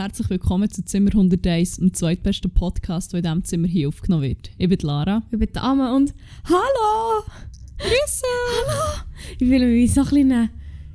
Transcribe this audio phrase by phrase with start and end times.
[0.00, 4.50] Herzlich willkommen zu Zimmer 101, dem zweitbesten Podcast, der in diesem Zimmer hier aufgenommen wird.
[4.56, 5.22] Ich bin Lara.
[5.30, 6.14] Ich bin Dame und
[6.44, 7.22] Hallo!
[7.76, 8.24] Grüße!
[8.66, 9.02] Hallo!
[9.38, 10.48] Ich fühle mich so ein, kleiner,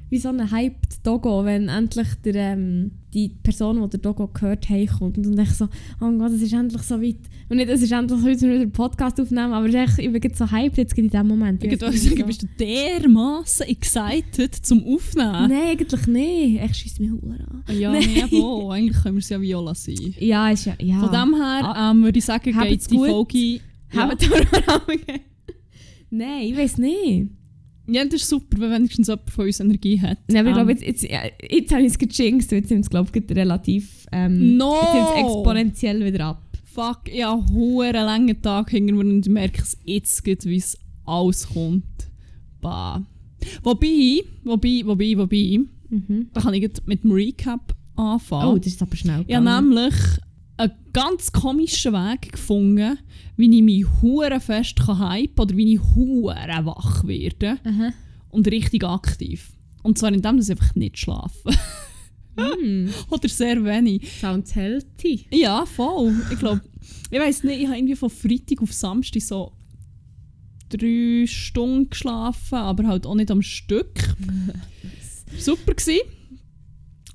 [0.10, 4.70] wie so ein hyped Dogo, wenn endlich der, ähm, die Person, die der Dogo gehört,
[4.70, 7.18] heimkommt und ich so, oh mein Gott, es ist endlich so weit.
[7.50, 9.74] Und nicht, es ist endlich so weit, dass wir wieder einen Podcast aufnehmen, aber es
[9.74, 11.64] ist echt, ich bin jetzt so hyped jetzt in diesem Moment.
[11.64, 12.26] Ich würde sagen, wieso.
[12.26, 15.50] bist du dermaßen excited zum Aufnehmen?
[15.50, 16.64] Nein, eigentlich nicht.
[16.64, 17.80] Ich schieße mich hure an.
[17.80, 18.04] Ja, Nein.
[18.06, 18.70] nee, wo?
[18.72, 20.16] Eigentlich können wir es ja Viola sein.
[20.20, 20.74] Ja, ist ja...
[20.80, 21.00] ja.
[21.00, 23.10] Von dem her ähm, würde ich sagen, geht die gut.
[23.10, 23.60] Folge...
[23.94, 24.08] Ja.
[24.08, 24.14] Mir
[24.68, 25.22] auch gegeben?
[26.10, 27.30] Nein, ich weiß nicht.
[27.88, 30.18] Ja, das ist super, wenn wenigstens jemand von uns Energie hat.
[30.28, 31.20] Nein, aber ich Ähm, glaube, jetzt, jetzt, ja,
[31.50, 34.06] jetzt habe ich es gejinxt, jetzt sind es, glaube ich, relativ...
[34.12, 34.74] Ähm, No!
[34.82, 36.42] Jetzt sind es exponentiell wieder ab.
[36.66, 37.44] Fuck, ich habe
[37.84, 41.84] einen langen Tag hinter mir und merke es jetzt, gerade, wie es alles kommt.
[42.62, 43.02] Bah.
[43.64, 46.28] Wobei, wobei, wobei, wobei, Mhm.
[46.34, 48.54] da kann ich jetzt mit dem Recap anfangen.
[48.54, 49.94] Oh, das ist aber schnell ich habe nämlich
[50.58, 52.98] einen ganz komischen Weg gefunden,
[53.36, 57.94] wie ich mich hure fest kann hypen oder wie ich hure wach werde Aha.
[58.30, 59.52] und richtig aktiv.
[59.84, 61.52] Und zwar indem ich einfach nicht schlafe.
[62.36, 64.20] Mm, oder sehr wenig.
[64.20, 65.28] sounds healthy.
[65.32, 66.14] Ja, voll.
[66.32, 66.62] Ich glaube,
[67.12, 69.54] ich weiß nicht, ich habe irgendwie von Freitag auf Samstag so
[70.70, 74.16] drei Stunden geschlafen, aber halt auch nicht am Stück.
[75.38, 76.02] Super gsi.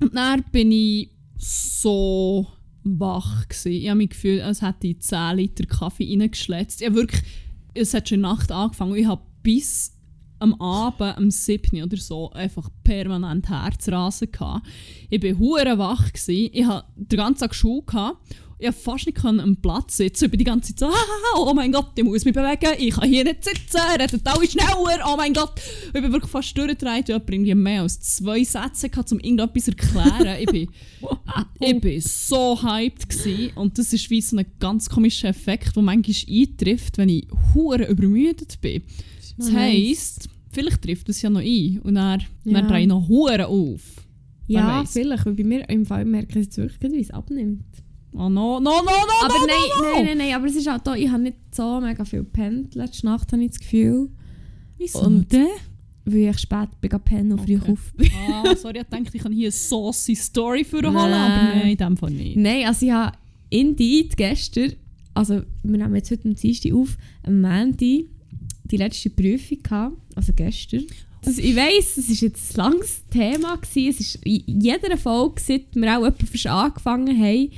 [0.00, 2.46] Und dann bin ich so
[2.84, 3.70] wach gsi.
[3.70, 6.82] Ich habe mich gefühlt, als hätte ich 10 Liter Kaffee reingeschletzt.
[6.82, 7.22] Ich wirklich,
[7.74, 9.96] es hat schon Nacht angefangen und ich habe bis
[10.38, 11.82] am Abend, am 7.
[11.82, 14.66] oder so, einfach permanent Herzrasen gehabt.
[15.10, 16.12] Ich war hure wach.
[16.12, 16.50] Gewesen.
[16.52, 17.82] Ich hatte den ganzen Tag Schule.
[17.82, 18.18] Gehabt.
[18.60, 20.26] Ich fast nicht am Platz sitzen.
[20.26, 20.86] Ich bin die ganze Zeit so,
[21.34, 24.46] «Ah, oh mein Gott, ich muss mich bewegen, ich kann hier nicht sitzen, redet alle
[24.46, 25.52] schneller, oh mein Gott.
[25.86, 27.08] Ich bin wirklich fast durchgedreht.
[27.08, 30.36] Ich irgendwie mehr als zwei Sätze, gehabt, um irgendetwas zu erklären.
[30.40, 30.68] ich, bin,
[31.60, 33.08] ich bin so hyped.
[33.08, 33.52] Gewesen.
[33.54, 37.86] Und das ist wie so ein ganz komischer Effekt, der manchmal eintrifft, wenn ich hure
[37.86, 38.82] übermüdet bin.
[39.38, 42.60] Das heisst, vielleicht trifft es ja noch ein und dann, Ja.
[42.60, 43.80] dann drehe ich noch hure auf.
[44.48, 45.24] Ja, vielleicht.
[45.24, 47.64] Weil bei mir im Fall merke ich jetzt wirklich, wie es abnimmt.
[48.12, 48.90] Oh no, no, no, no,
[49.24, 49.94] aber no, nein, no, no.
[49.94, 52.74] nein, nein, nein, aber es ist auch da, ich habe nicht so mega viel gepennt.
[52.74, 54.10] Letzte Nacht habe ich das Gefühl.
[54.78, 55.46] Wieso Und- denn?
[56.06, 57.72] Weil ich spät bin gepennt und früh Okay.
[57.72, 58.10] auf bin.
[58.32, 61.12] Ah, sorry, ich dachte, ich kann hier eine saucy Story für holen, Nein.
[61.12, 62.36] aber nein, in dem Fall nicht.
[62.36, 63.16] Nein, also ich habe
[63.50, 64.72] Indeed gestern,
[65.14, 68.06] also wir nehmen jetzt heute am Dienstag auf, am Montag
[68.64, 70.84] die letzte Prüfung gehabt, also gestern.
[71.22, 73.56] Das, ich weiss, es war jetzt ein langes Thema.
[73.56, 73.90] Gewesen.
[73.90, 77.50] Es ist in jeder Folge, seit wir auch etwa frisch angefangen haben,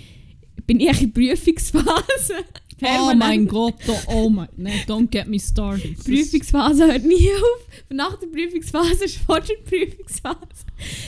[0.66, 2.34] bin ich in Prüfungsphase.
[2.84, 5.84] Oh mein Gott, oh, oh mein, nein, don't get me started.
[5.84, 7.68] Die Prüfungsphase hört nie auf.
[7.90, 10.64] Nach der Prüfungsphase ist vor der Prüfungsphase.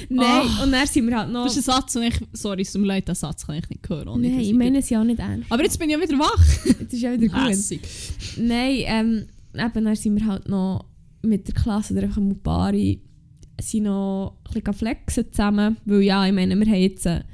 [0.08, 0.62] Nein, Ah.
[0.62, 1.42] und dann sind wir halt noch...
[1.46, 3.68] Das ist ein Satz, den ich, sorry, es tut mir leid, den Satz kann ich
[3.68, 4.06] nicht hören.
[4.06, 5.50] ohne Nein, ich meine es ja auch nicht ernst.
[5.50, 6.44] Aber jetzt bin ich ja wieder wach.
[6.84, 7.48] Das ist ja wieder gut.
[7.48, 7.80] Hässig.
[8.36, 10.84] Nein, ähm, eben, dann sind wir halt noch
[11.22, 13.00] mit der Klasse oder einfach am Bari
[13.60, 17.24] sind noch ein bisschen flexen zusammen, weil ja, ich meine, wir haben jetzt äh,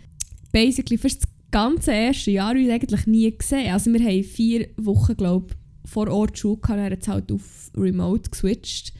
[0.50, 3.72] basically fast das ganze erste Jahr uns eigentlich nie gesehen.
[3.72, 7.70] Also wir haben vier Wochen, glaube vor Ort Schule gehabt, dann hat es halt auf
[7.76, 8.92] Remote geswitcht.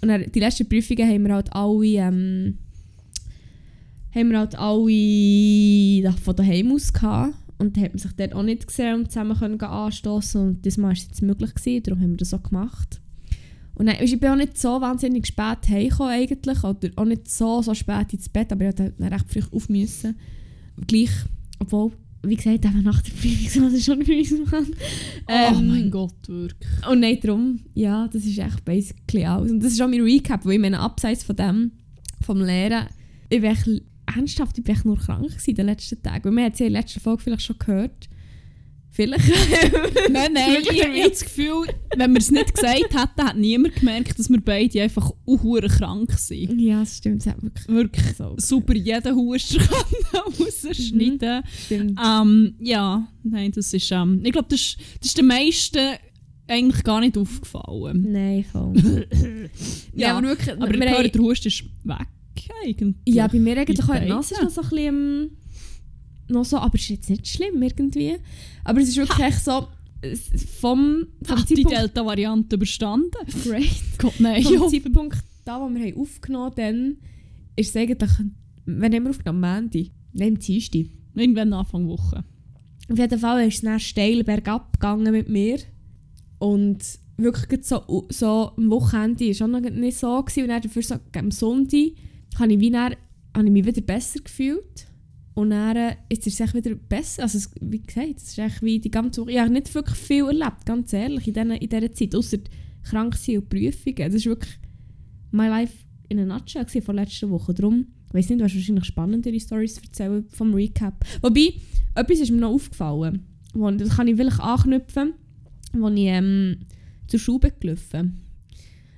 [0.00, 2.58] Und dann, die letzten Prüfungen haben wir halt alle, ähm,
[4.14, 7.34] haben wir halt alle da- von daheim aus gehabt.
[7.58, 10.80] Und dann hat man sich dort auch nicht gesehen und zusammen können anstoßen Und das
[10.80, 13.00] war es jetzt möglich, gewesen, darum haben wir das auch gemacht.
[13.74, 17.60] Und dann, ich bin auch nicht so wahnsinnig spät heimgekommen eigentlich, oder auch nicht so,
[17.60, 20.18] so spät ins Bett, aber ich musste dann recht früh auf müssen.
[20.86, 21.10] Gleich,
[21.60, 21.92] obwohl,
[22.22, 24.44] wie gesagt, eben nach der Prüfungsphase schon müssen.
[24.52, 26.86] oh mein Gott, wirklich.
[26.88, 29.52] Und nein, darum, ja, das ist echt basically alles.
[29.52, 31.72] Und das ist auch mein Recap, weil ich meine, abseits von dem,
[32.20, 32.86] vom Lehren,
[33.28, 33.68] ich bin echt,
[34.14, 36.24] ernsthaft, ich bin echt nur krank in den letzten Tagen.
[36.24, 38.09] Weil man hat es ja in der letzten Folge vielleicht schon gehört.
[38.92, 39.24] Vielleicht.
[40.10, 41.66] Nein, nein, ich, habe das Gefühl,
[41.96, 46.12] wenn wir es nicht gesagt hätten, hat niemand gemerkt, dass wir beide einfach auch krank
[46.18, 46.60] sind.
[46.60, 48.34] ja, das stimmt, hat wirklich Wirklich so.
[48.36, 49.60] super, jeden Husten
[50.12, 51.42] rausschneiden.
[51.66, 52.00] Stimmt.
[52.04, 55.96] Ähm, ja, nein, das ist, ähm, ich glaube, das, ist- das ist den meisten
[56.48, 58.06] eigentlich gar nicht aufgefallen.
[58.10, 59.06] Nein, voll.
[59.94, 62.06] Ja, aber wirklich, Aber ich höre, der Husten ist weg
[62.64, 62.94] eigentlich.
[63.06, 65.30] ja, bei mir eigentlich die Nase ist noch so ein bisschen, ähm,
[66.30, 68.16] noch so, aber es ist jetzt nicht schlimm irgendwie.
[68.64, 69.68] Aber es ist wirklich echt so,
[70.60, 73.10] vom, vom Hat die Delta-Variante überstanden?
[73.44, 73.70] Great.
[73.98, 74.42] Gott, nein.
[74.42, 74.68] vom.
[74.70, 76.96] Zeitpunkt, da, wo wir haben aufgenommen haben,
[77.56, 78.10] ist es eigentlich,
[78.64, 79.40] wenn haben wir aufgenommen?
[79.40, 79.90] Montag?
[80.12, 80.86] Nein, Dienstag.
[81.14, 82.24] Irgendwann Anfang Woche.
[82.90, 85.58] Auf jeden Fall ist es dann steil bergab gegangen mit mir.
[86.38, 86.78] Und
[87.16, 90.22] wirklich so, so am Wochenende war es auch noch nicht so.
[90.22, 90.42] Gewesen.
[90.42, 91.92] Und dann dafür so am Sonntag
[92.38, 92.96] habe ich, wie dann,
[93.36, 94.86] habe ich mich wieder besser gefühlt.
[95.40, 97.22] Und dann äh, ist es wieder besser.
[97.22, 99.30] Also, wie gesagt, es ist wie die ganze Woche.
[99.30, 102.14] Ich habe nicht wirklich viel erlebt, ganz ehrlich, in, diesen, in dieser Zeit.
[102.14, 102.36] Außer
[102.82, 103.96] krank sein und Prüfungen.
[103.96, 104.58] Das ist wirklich
[105.30, 105.72] my life
[106.10, 107.54] in a nutshell von letzter Woche.
[107.54, 111.06] Darum, ich weiß nicht, du hast wahrscheinlich spannendere Stories erzählen vom Recap.
[111.22, 111.54] Wobei,
[111.94, 113.24] etwas ist mir noch aufgefallen.
[113.54, 115.14] Wo, das kann ich vielleicht anknüpfen,
[115.72, 116.56] als ich ähm,
[117.06, 118.20] zur Schule gelaufen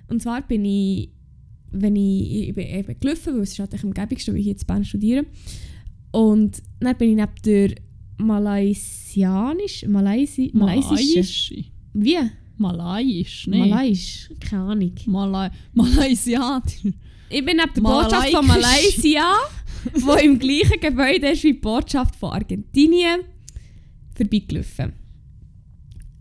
[0.09, 1.11] Und zwar bin ich,
[1.71, 4.67] wenn ich, ich bin eben gelaufen, weil es ist halt am gäbigsten, weil ich jetzt
[4.67, 5.25] Bern studiere.
[6.13, 7.75] Und dann bin ich neben der
[8.19, 10.95] Malaysianisch, Malaysi, Malaysische.
[10.95, 11.55] Malayisch.
[11.95, 12.19] Wie?
[12.59, 13.59] Malayisch, ne?
[13.59, 14.93] Malaiisch, keine Ahnung.
[15.07, 16.85] Malai Malaysianisch.
[17.29, 18.47] Ich bin neben der Botschaft von.
[18.47, 19.35] Malaysia,
[19.95, 23.23] wo im gleichen Gebäude ist wie die Botschaft von Argentinien,
[24.15, 24.93] vorbeigelaufen.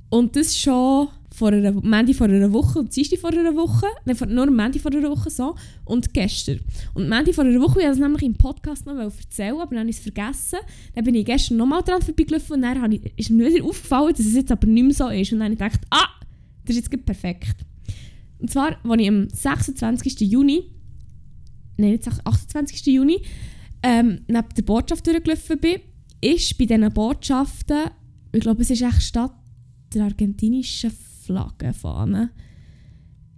[0.10, 3.86] Und das schon vor einer, Mandy vor einer Woche und Dienstag vor einer Woche.
[4.06, 5.56] Nein, nur Mandy vor einer Woche so.
[5.86, 6.60] Und gestern.
[6.94, 9.80] Und Mandy vor einer Woche, ich wollte das nämlich im Podcast noch erzählen, aber dann
[9.80, 10.60] habe ich es vergessen.
[10.94, 14.26] Dann bin ich gestern nochmal dran vorbeigelaufen und dann ich, ist mir wieder aufgefallen, dass
[14.26, 15.32] es jetzt aber nicht mehr so ist.
[15.32, 16.10] Und dann habe ich gedacht, ah,
[16.66, 17.56] das ist jetzt perfekt.
[18.40, 20.22] Und zwar, als ich am 26.
[20.22, 20.66] Juni,
[21.78, 22.86] nein, nicht 28.
[22.88, 23.22] Juni,
[23.84, 25.80] ähm, neben der Botschaft durchgelaufen bin,
[26.20, 27.90] ist bei diesen Botschaften,
[28.34, 29.34] ich glaube, es ist echt statt
[29.94, 30.92] der argentinischen
[31.32, 32.30] Flaggenfahne,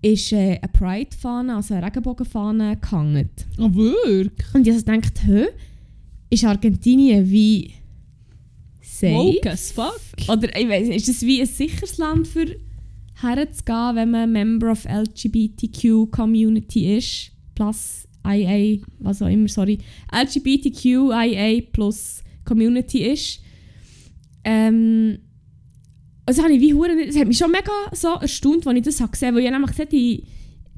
[0.02, 3.30] ist äh, eine Pride-Fahne, also eine Regenbogenfahne, gehangen.
[3.58, 4.54] Ah, wirklich?
[4.54, 5.46] Und ich habe gedacht, hä,
[6.30, 7.72] ist Argentinien wie
[8.82, 9.14] safe?
[9.14, 10.00] Woke as fuck.
[10.28, 12.48] Oder ich nicht, ist das wie ein sicheres Land für
[13.22, 17.32] herzugehen, wenn man Member of LGBTQ Community ist?
[17.56, 19.78] Plus IA, was auch immer, sorry.
[20.12, 23.40] LGBTQIA plus Community ist.
[24.44, 25.20] Ähm,
[26.26, 29.02] also habe ich wie hure, es hat mich schon mega so erstaunt, als ich das
[29.02, 30.24] habe gesehen, weil ich habe nämlich gesehen, die,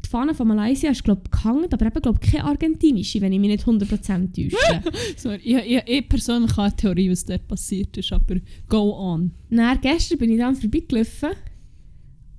[0.04, 3.50] die Fahne von Malaysia ist glaube gehangen, aber eben glaube keine argentinische, wenn ich mich
[3.50, 4.84] nicht 100% täusche.
[5.18, 8.38] Sorry, ich, ich, ich persönlich habe eine Theorie, was dort passiert ist, aber
[8.68, 9.32] go on.
[9.50, 11.32] Dann, gestern bin ich dann vorbeigelaufen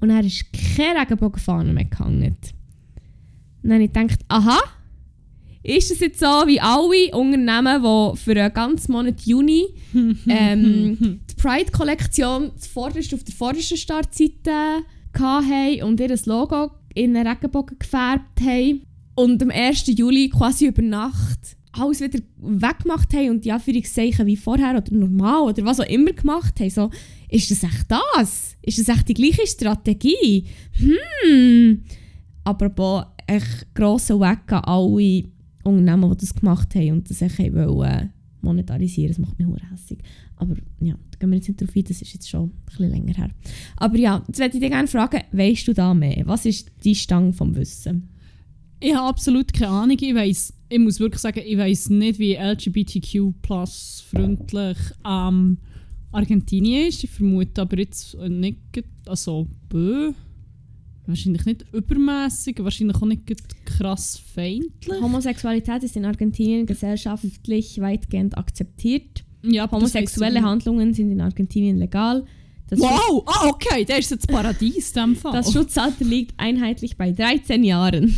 [0.01, 2.37] und dann ist keine Regenbogenfahne mehr gehangen.
[3.63, 4.59] Und dann habe ich gedacht, aha,
[5.67, 9.67] ist es jetzt so wie alle Unternehmen, die für einen ganzen Monat Juni
[10.29, 14.85] ähm, die Pride-Kollektion zuvorderst auf der vordersten Startseite
[15.19, 18.83] hatten und ihr Logo in einen Regenbogen gefärbt haben
[19.17, 19.87] und am 1.
[19.89, 25.43] Juli quasi über Nacht alles wieder weggemacht haben und die Anführungszeichen wie vorher oder normal
[25.43, 26.71] oder was auch immer gemacht haben.
[26.71, 26.91] So,
[27.29, 28.57] ist das echt das?
[28.63, 30.47] Ist das echt die gleiche Strategie?
[30.73, 31.83] Hm.
[32.45, 35.25] Apropos echt grosser Weg an alle
[35.67, 38.11] Unternehmen, die das gemacht haben und das echt wollen
[38.43, 39.09] monetarisieren.
[39.09, 39.99] Das macht mich hure hässig.
[40.37, 42.91] Aber ja, da gehen wir jetzt nicht drauf ein, das ist jetzt schon ein bisschen
[42.91, 43.31] länger her.
[43.77, 46.23] Aber ja, jetzt würde ich dich gerne fragen, weißt du da mehr?
[46.27, 48.09] Was ist die Stange vom Wissen?
[48.79, 49.97] Ich habe absolut keine Ahnung.
[50.01, 53.33] Ich weiss, ich muss wirklich sagen, ich weiß nicht, wie LGBTQ
[54.11, 54.77] freundlich
[55.09, 55.59] ähm,
[56.13, 57.03] Argentinien ist.
[57.05, 60.13] Ich vermute aber jetzt nicht, gerade- also bö.
[61.07, 63.23] Wahrscheinlich nicht übermäßig, wahrscheinlich auch nicht
[63.65, 65.01] krass feindlich.
[65.01, 69.25] Homosexualität ist in Argentinien gesellschaftlich weitgehend akzeptiert.
[69.43, 72.25] Ja, Homosexuelle Handlungen sind in Argentinien legal.
[72.69, 73.23] Das, Wow!
[73.27, 75.33] Ah, okay, der ist jetzt Paradies in Fall.
[75.33, 78.17] das Schutzalter liegt einheitlich bei 13 Jahren.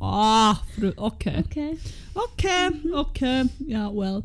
[0.00, 0.58] ah,
[0.96, 1.44] okay.
[1.44, 1.76] Okay.
[2.14, 4.22] Okay, okay, ja, well.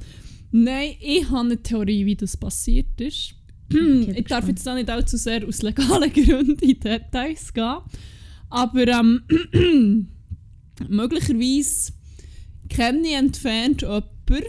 [0.51, 3.36] Nein, ich habe eine Theorie, wie das passiert ist.
[3.69, 4.47] Bin ich darf gespannt.
[4.47, 7.77] jetzt auch nicht allzu sehr aus legalen Gründen in Details gehen.
[8.49, 9.21] Aber ähm,
[10.87, 11.93] möglicherweise
[12.69, 14.45] kenne ich entfernt jemanden,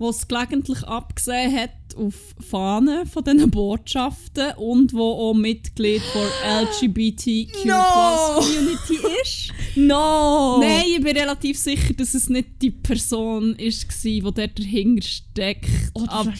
[0.00, 6.62] der es gelegentlich abgesehen hat auf Fahnen von diesen Botschaften und wo auch Mitglied der
[6.62, 8.40] LGBTQ No!
[8.40, 8.99] Community
[9.30, 9.76] ist.
[9.76, 10.58] No!
[10.60, 15.70] Nein, ich bin relativ sicher, dass es nicht die Person ist, die dort dahinter steckt.
[15.94, 16.32] Oh, aber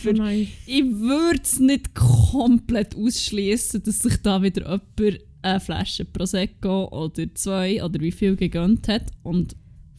[0.66, 7.34] ich würde es nicht komplett ausschließen, dass sich da wieder jemand eine Flasche Prosecco oder
[7.34, 9.56] zwei oder wie viel gegönnt hat und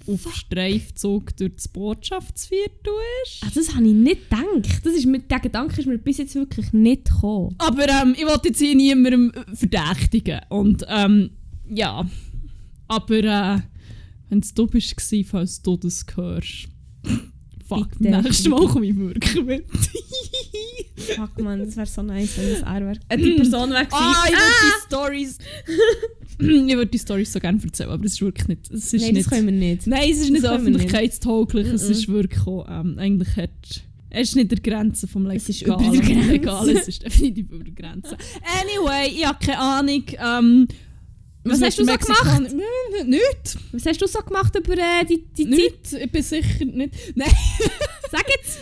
[0.07, 2.93] auf Streifzug durch das Botschaftsviertel
[3.24, 3.43] ist.
[3.43, 4.86] Ah, das habe ich nicht gedacht.
[4.86, 7.55] Das ist mir, der Gedanke ist mir bis jetzt wirklich nicht gekommen.
[7.60, 10.41] Aber ähm, ich wollte jetzt hier niemandem verdächtigen.
[10.50, 11.31] Und ähm,
[11.69, 12.05] ja.
[12.91, 13.60] Aber äh,
[14.29, 16.67] wenn es du bist, gewesen, falls du das hörst.
[17.65, 19.65] Fuck, nächstes Mal komme ich wirklich mit.
[21.15, 23.00] Fuck man, das wäre so nice, wenn das er wäre.
[23.07, 25.38] Äh, die Person wäre Ah, ich würde die Stories.
[26.39, 28.71] ich würde die Stories so gerne erzählen, aber es ist wirklich nicht.
[28.71, 29.88] Es ist Nein, nicht das können wir nicht.
[29.88, 31.67] Nein, es ist nicht Das öffentlichkeitstauglich.
[31.67, 33.51] Es ist wirklich auch, ähm, eigentlich hat
[34.10, 35.38] es ist nicht der Grenze vom Legalen.
[35.38, 36.31] Es ist über der Grenze.
[36.31, 38.17] Legal, es ist definitiv über der Grenze.
[38.60, 40.03] Anyway, ich habe keine Ahnung.
[40.19, 40.67] Ähm,
[41.43, 43.57] Was hast du so Mexikan- Nö, Nichts.
[43.71, 46.01] Was hast du so gemacht über äh, die, die Zeit?
[46.03, 46.93] Ich bin sicher nicht.
[47.15, 47.29] Nein.
[48.12, 48.60] Sag jetzt!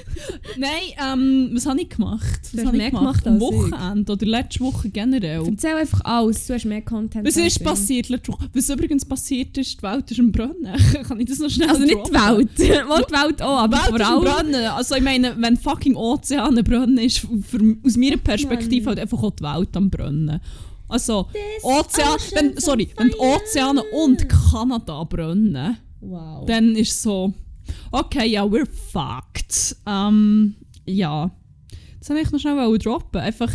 [0.57, 0.69] Nein,
[1.03, 2.39] ähm, was habe ich gemacht?
[2.53, 3.23] Was habe ich gemacht?
[3.23, 3.39] gemacht Am.
[3.41, 5.43] Wochenende oder letzte Woche generell.
[5.45, 8.47] Erzähl einfach alles, du hast mehr Content Was ist passiert letzte Woche?
[8.53, 10.77] Was übrigens passiert ist, die Welt ist am Brennen.
[11.07, 12.13] Kann ich das noch schnell Also nicht die?
[12.13, 12.49] Welt.
[12.59, 14.21] Die Welt auch, aber Welt vor ist allem...
[14.23, 14.65] Brennen.
[14.65, 18.87] Also ich meine, wenn fucking Ozeane brennen, ist für, aus meiner Perspektive Mann.
[18.89, 20.39] halt einfach auch die Welt am Brennen.
[20.89, 21.27] Also,
[21.63, 26.45] Ozean, wenn, sorry, wenn die Ozeane und Kanada brennen, Wow.
[26.45, 27.33] dann ist so,
[27.91, 29.75] okay, ja, we're fucked.
[29.85, 30.55] Ähm,
[30.85, 31.31] ja.
[31.99, 33.21] Das wollte ich noch schnell droppen.
[33.21, 33.51] Einfach,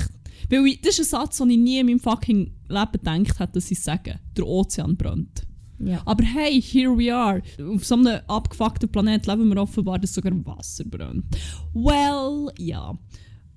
[0.51, 3.53] weil ich, das ist ein Satz, den ich nie in meinem fucking Leben gedacht hätte,
[3.55, 4.21] dass ich sage.
[4.37, 5.43] Der Ozean brennt.
[5.81, 6.03] Ja.
[6.05, 7.43] Aber hey, here we are.
[7.75, 11.25] Auf so einem abgefuckten Planet leben wir offenbar, dass sogar Wasser brennt.
[11.73, 12.97] Well, ja.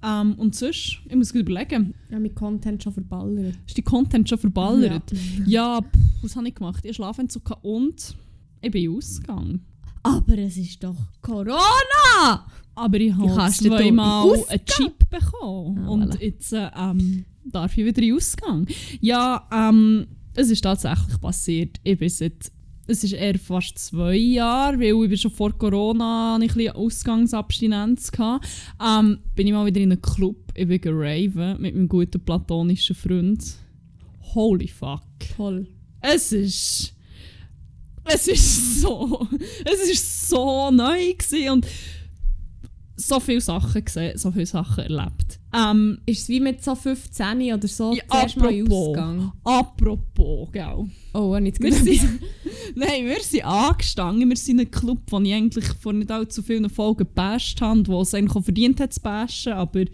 [0.07, 3.55] Ähm, und sonst, ich muss gut überlegen, Ja, mit Content schon verballert.
[3.65, 5.11] ist die Content schon verballert?
[5.45, 6.85] Ja, pff, was habe ich gemacht?
[6.85, 8.15] Ich schlafe Zucker und
[8.61, 9.65] ich bin ausgegangen.
[10.03, 12.45] Aber es ist doch Corona!
[12.75, 15.79] Aber ich habe zweimal einen Chip bekommen.
[15.79, 16.21] Ah, und voilà.
[16.23, 18.67] jetzt äh, ähm, darf ich wieder in Ausgang.
[19.01, 21.77] Ja, ähm, es ist tatsächlich passiert.
[21.83, 22.51] Ich bin seit,
[22.87, 28.11] es ist eher fast zwei Jahre, weil ich schon vor Corona ein bisschen Ausgangsabstinenz.
[28.17, 28.47] Hatte.
[28.81, 30.37] Ähm, bin ich mal wieder in einem Club.
[30.55, 33.43] Ich bin geraven mit meinem guten platonischen Freund.
[34.33, 35.03] Holy fuck.
[35.35, 35.67] Toll.
[36.01, 36.93] Es ist.
[38.05, 39.27] Es ist so.
[39.65, 41.67] Es ist so neu gewesen und
[42.99, 45.39] so viele Sachen gesehen, so viele Sachen erlebt.
[45.53, 49.31] Ähm, Ist es wie mit so 15 oder so ja, zuerst mal apropos, Ausgang?
[49.43, 50.85] apropos, gell.
[51.13, 52.19] Oh, habe ich jetzt sind,
[52.75, 54.27] nein, wir sind angestanden.
[54.27, 57.87] Wir sind in einem Club, den ich eigentlich vor nicht allzu vielen Folgen gebasht habe,
[57.87, 59.85] wo es eigentlich auch verdient hat zu bashen, aber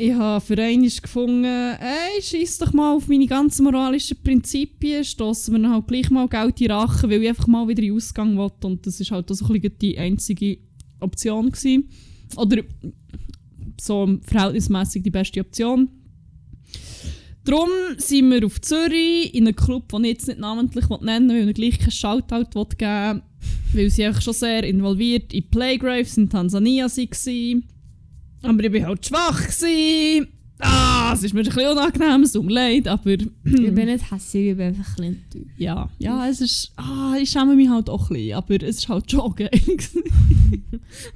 [0.00, 5.54] ich habe für einmal gefunden, ey, scheiß doch mal auf meine ganzen moralischen Prinzipien, stossen
[5.54, 7.96] wir dann halt gleich mal Geld in Rache, weil ich einfach mal wieder in den
[7.96, 10.58] Ausgang wollte und das ist halt auch so ein bisschen die einzige
[11.00, 11.88] Option gewesen.
[12.36, 12.62] Oder
[13.80, 15.88] so verhältnismäßig die beste Option.
[17.44, 21.42] Darum sind wir auf Zürich in einem Club, den ich jetzt nicht namentlich nennen will,
[21.42, 23.22] weil ich gleich keinen Shoutout geben
[23.72, 27.64] weil sie schon sehr involviert in Playgraves in Tansania waren.
[28.42, 29.46] Aber ich war halt schwach.
[29.46, 30.28] Gewesen.
[30.60, 34.10] Ah, es ist mir ein bisschen unangenehm, es tut mir leid, aber Ich bin nicht
[34.10, 35.58] hässlich, ich bin einfach ein bisschen enttäuscht.
[35.58, 38.88] ja, ja, es ist, ah, ich schäme mich halt auch ein bisschen, aber es ist
[38.88, 39.50] halt schon geil.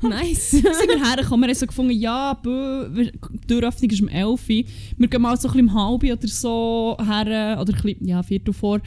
[0.02, 0.50] Nice.
[0.50, 4.64] sind wir hergekommen, wir haben so gefunden, ja, bö, die Türöffnung ist um 11 Uhr.
[4.96, 8.22] Wir gehen mal so ein bisschen um halb oder so her, oder ein bisschen, ja,
[8.22, 8.80] viertel vor.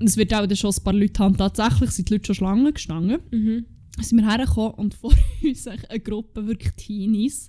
[0.00, 1.36] Es wird auch dann schon ein paar Leute haben.
[1.36, 3.18] Tatsächlich sind die Leute schon Schlangen gestanden.
[3.30, 3.64] mhm.
[4.02, 7.48] Sind wir hergekommen und vor uns eine Gruppe wirklich Teenies.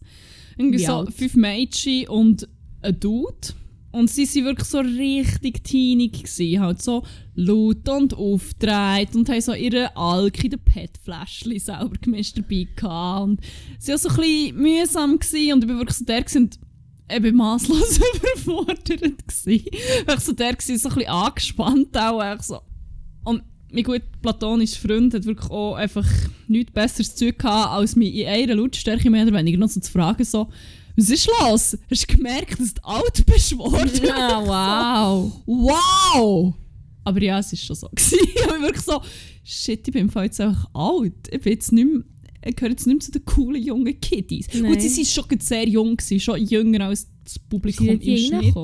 [0.58, 1.14] Irgendwie Wie so alt?
[1.14, 2.48] fünf Mädchen und
[2.82, 3.54] ein Dude.
[3.92, 6.24] Und sie waren wirklich so richtig teenig.
[6.24, 7.04] Gewesen, halt so
[7.36, 13.24] laut und aufgedreht und haben so ihre Alk in den PET-Fläschchen selber gemischt dabei gehabt.
[13.24, 13.42] Und
[13.80, 16.50] sie waren so ein bisschen mühsam gewesen, und ich war wirklich so der gewesen,
[17.10, 19.28] war masslos überfordert.
[19.28, 19.66] Gewesen.
[19.72, 22.42] Ich war so der, gewesen, so ein bisschen angespannt auch.
[22.42, 22.62] So.
[23.26, 26.08] Und mein gut platonischer Freund hat wirklich auch einfach
[26.48, 29.92] nichts Besseres tun gehabt, als mich in einer Lautstärke mehr oder weniger noch so zu
[29.92, 30.48] fragen, so,
[30.98, 31.78] was ist los?
[31.90, 34.02] Hast du gemerkt, dass du alt bist geworden?
[34.04, 35.42] Ja, wow.
[35.46, 36.54] Wow!
[37.04, 37.90] Aber ja, es war schon so.
[37.96, 39.02] ich war wirklich so,
[39.44, 41.14] shit, ich bin im Fall jetzt einfach alt.
[41.32, 42.04] Ich bin jetzt nicht mehr,
[42.46, 44.48] ich gehöre jetzt nicht mehr zu den coolen jungen Kiddies.
[44.54, 44.72] Nein.
[44.72, 48.56] Gut, sie waren schon sehr jung, gewesen, schon jünger als das Publikum im Schnitt.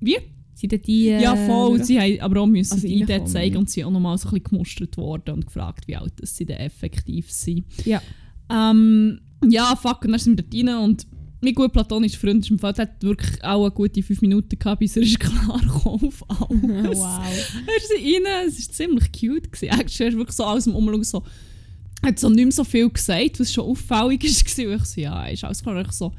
[0.00, 0.18] Wie?
[0.58, 1.08] Sind denn die...
[1.08, 1.84] Äh, Ja, voll.
[1.84, 4.32] Sie haben aber auch müssen Also die ID zeigen und sie auch nochmal so ein
[4.32, 7.64] bisschen gemustert worden und gefragt, wie alt das sie denn effektiv sind.
[7.84, 8.02] Ja.
[8.50, 11.06] Ähm, ja, fuck, und dann sind wir dort rein und
[11.40, 14.80] mein gut platonischer Freund ist im Fall, hat wirklich auch eine gute fünf Minuten gehabt,
[14.80, 16.50] bis er ist klar auf alles.
[16.98, 17.24] wow.
[17.66, 19.52] Er ist rein, es war ziemlich cute.
[19.52, 19.78] Gewesen.
[19.78, 21.22] Er ist wirklich so aus dem Umschauen so,
[22.02, 24.06] hat so nicht mehr so viel gesagt, was schon auffällig war.
[24.06, 25.80] Und ich so, ja, ist alles klar.
[25.80, 26.12] Ich so,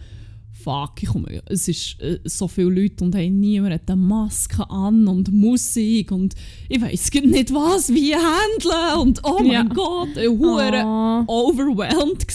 [0.63, 4.69] fuck, ich komme, es ist äh, so viele Leute und hey, niemand hat eine Maske
[4.69, 6.35] an und Musik und
[6.67, 9.63] ich weiß nicht was, wie handeln und oh mein Ja.
[9.63, 11.49] Gott, ein hure Oh.
[11.49, 12.25] overwhelmed.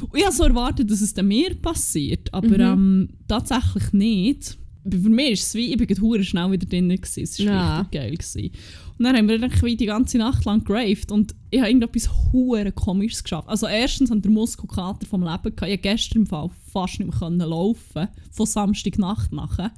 [0.00, 2.60] Und ich habe so erwartet, dass es dann mir passiert, aber Mhm.
[2.60, 4.56] ähm, tatsächlich nicht.
[4.88, 7.22] Für mich ist es wie, ich hure schnell wieder drin gewesen.
[7.24, 7.78] Es war Ja.
[7.80, 8.16] richtig geil.
[8.16, 8.50] Gewesen.
[8.98, 12.10] Und dann haben wir dann wie die ganze Nacht lang graved und ich habe irgendetwas
[12.32, 13.48] hure komisches geschafft.
[13.48, 15.48] Also erstens haben der Muskelkater vom Leben gehabt.
[15.48, 19.72] Ich konnte gestern im Fall fast nicht mehr laufen, von Samstagnacht nachher.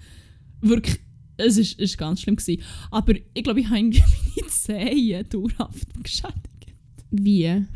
[0.63, 1.01] Wirklich,
[1.37, 2.63] es ist, ist ganz schlimm gewesen.
[2.91, 4.03] Aber ich glaube, ich habe irgendwie
[4.37, 6.75] meine Zehen dauerhaft geschädigt.
[7.11, 7.67] Wie?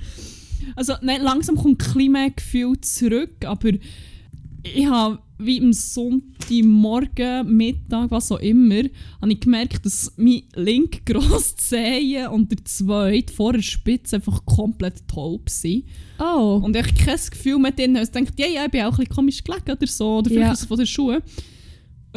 [0.76, 3.72] Also nein, langsam kommt ein bisschen mehr Gefühl zurück, aber
[4.62, 8.82] ich habe wie am Sonntag Morgen, Mittag, was auch immer,
[9.20, 14.44] habe ich gemerkt, dass mein link grosse Zehen und der zweite vor der Spitze einfach
[14.44, 15.84] komplett taub sind.
[16.18, 16.60] Oh.
[16.62, 17.96] Und ich habe kein Gefühl mehr drin.
[17.96, 20.18] Ich dachte, ja, ja, ich bin auch ein bisschen komisch gelegen oder so.
[20.18, 20.52] Oder vielleicht Ja.
[20.52, 21.16] ist von den Schuhen.
[21.16, 21.22] Und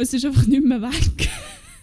[0.04, 1.28] es ist einfach nicht mehr weg.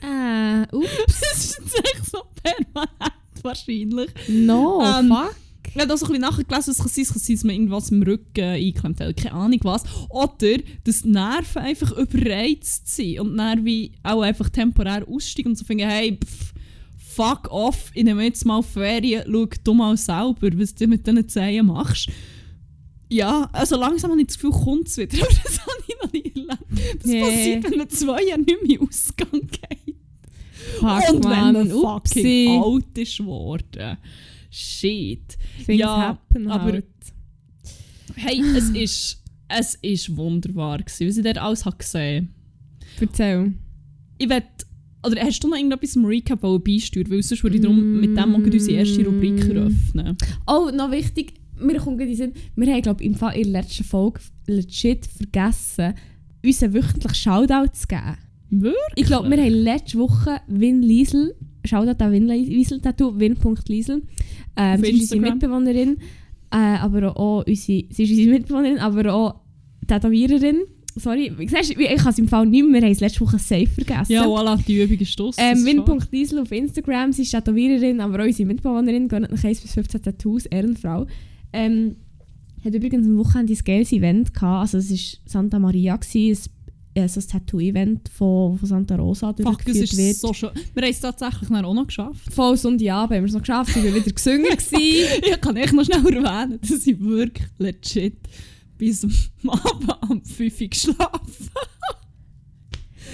[0.02, 1.22] Äh, ups.
[1.34, 4.10] Es ist jetzt echt so permanent wahrscheinlich.
[4.30, 5.36] No, Ähm, fuck.
[5.76, 7.56] Ich habe da so ein bisschen nachgelesen, es kann sein, es kann sein, dass man
[7.56, 9.84] irgendwas im Rücken eingeklemmt hat, keine Ahnung was.
[10.10, 15.58] Oder dass die Nerven einfach überreizt sind und dann wie auch einfach temporär aussteigen und
[15.58, 16.54] so finden, hey, pff,
[16.98, 21.28] fuck off, ich nehme jetzt mal Ferien, schau du mal selber, was du mit diesen
[21.28, 22.10] Zehen machst.
[23.10, 26.12] Ja, also langsam habe ich das Gefühl, kommt es wieder, aber das habe ich noch
[26.14, 27.00] nie erlebt.
[27.04, 27.22] Das Nee.
[27.22, 29.96] passiert, wenn man zwei Jahre nicht mehr in Ausgang geht.
[30.80, 31.70] Fuck, und wenn man man.
[31.70, 32.62] fucking Upsi.
[32.64, 33.98] alt ist geworden.
[34.56, 35.38] Shit.
[35.66, 36.86] Things Ja, happen aber- halt.
[38.16, 42.30] Hey, es ist, es ist wunderbar gewesen, was ich dort alles habe gesehen
[43.02, 43.54] Erzähl.
[44.18, 44.42] Ich will,
[45.06, 47.10] oder hast du noch irgendetwas im Recap beisteuern?
[47.12, 49.52] Weil sonst würde ich darum mit dem auch unsere erste Rubrik Mm.
[49.52, 50.18] eröffnen.
[50.48, 53.62] Oh, noch wichtig, mir kommt in Sinn, wir haben, glaube ich, im Fall in der
[53.64, 55.94] letzten Folge legit vergessen,
[56.46, 58.18] unseren wöchentlichen Shoutout zu geben.
[58.52, 58.78] Wirklich?
[58.96, 61.36] Ich glaube, wir haben letzte Woche Win Liesel,
[61.66, 64.04] Shoutout an Win Liesel Tattoo, win.liesel.
[64.56, 65.22] Ähm, sie ist unsere.
[65.22, 65.98] Mitbewohnerin,
[66.52, 67.56] äh, aber auch unsere,
[67.90, 69.36] sie ist unsere Mitbewohnerin, aber auch
[69.88, 70.62] Tätowiererin.
[70.98, 74.14] Sorry, ich habe es im Fall nicht mehr, wir haben es letzte Woche safe vergessen.
[74.14, 75.36] Ja, voilà, die Übung ist aus.
[75.38, 79.74] Ähm, Win.Diesel auf Instagram, sie ist Tätowiererin, aber auch unsere Mitbewohnerin, gehen nach 1 bis
[79.74, 81.06] 15 Tattoos, Ehrenfrau.
[81.52, 81.98] Ähm,
[82.64, 86.50] hat übrigens am Wochenende ein geiles Event gehabt, also es war Santa Maria, gewesen,
[86.96, 90.16] äh, so ein Tattoo-Event von, von Santa Rosa Fuck, es durchgeführt ist wird.
[90.18, 90.50] so schön.
[90.74, 92.34] Wir haben es tatsächlich auch noch geschafft.
[92.34, 94.46] Voll Sonntagabend haben wir es noch geschafft, ich war wieder gesungen.
[95.32, 98.18] Ich kann echt noch schnell erwähnen, dass ich wirklich legit
[98.78, 99.12] bis am
[99.50, 101.50] Abend um 5 Uhr geschlafen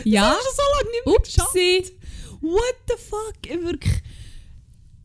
[0.04, 1.50] ja, Ich habe schon so lange nicht mehr geschafft.
[1.50, 1.98] upsi.
[2.42, 3.36] What the fuck?
[3.44, 3.94] Ich wirklich...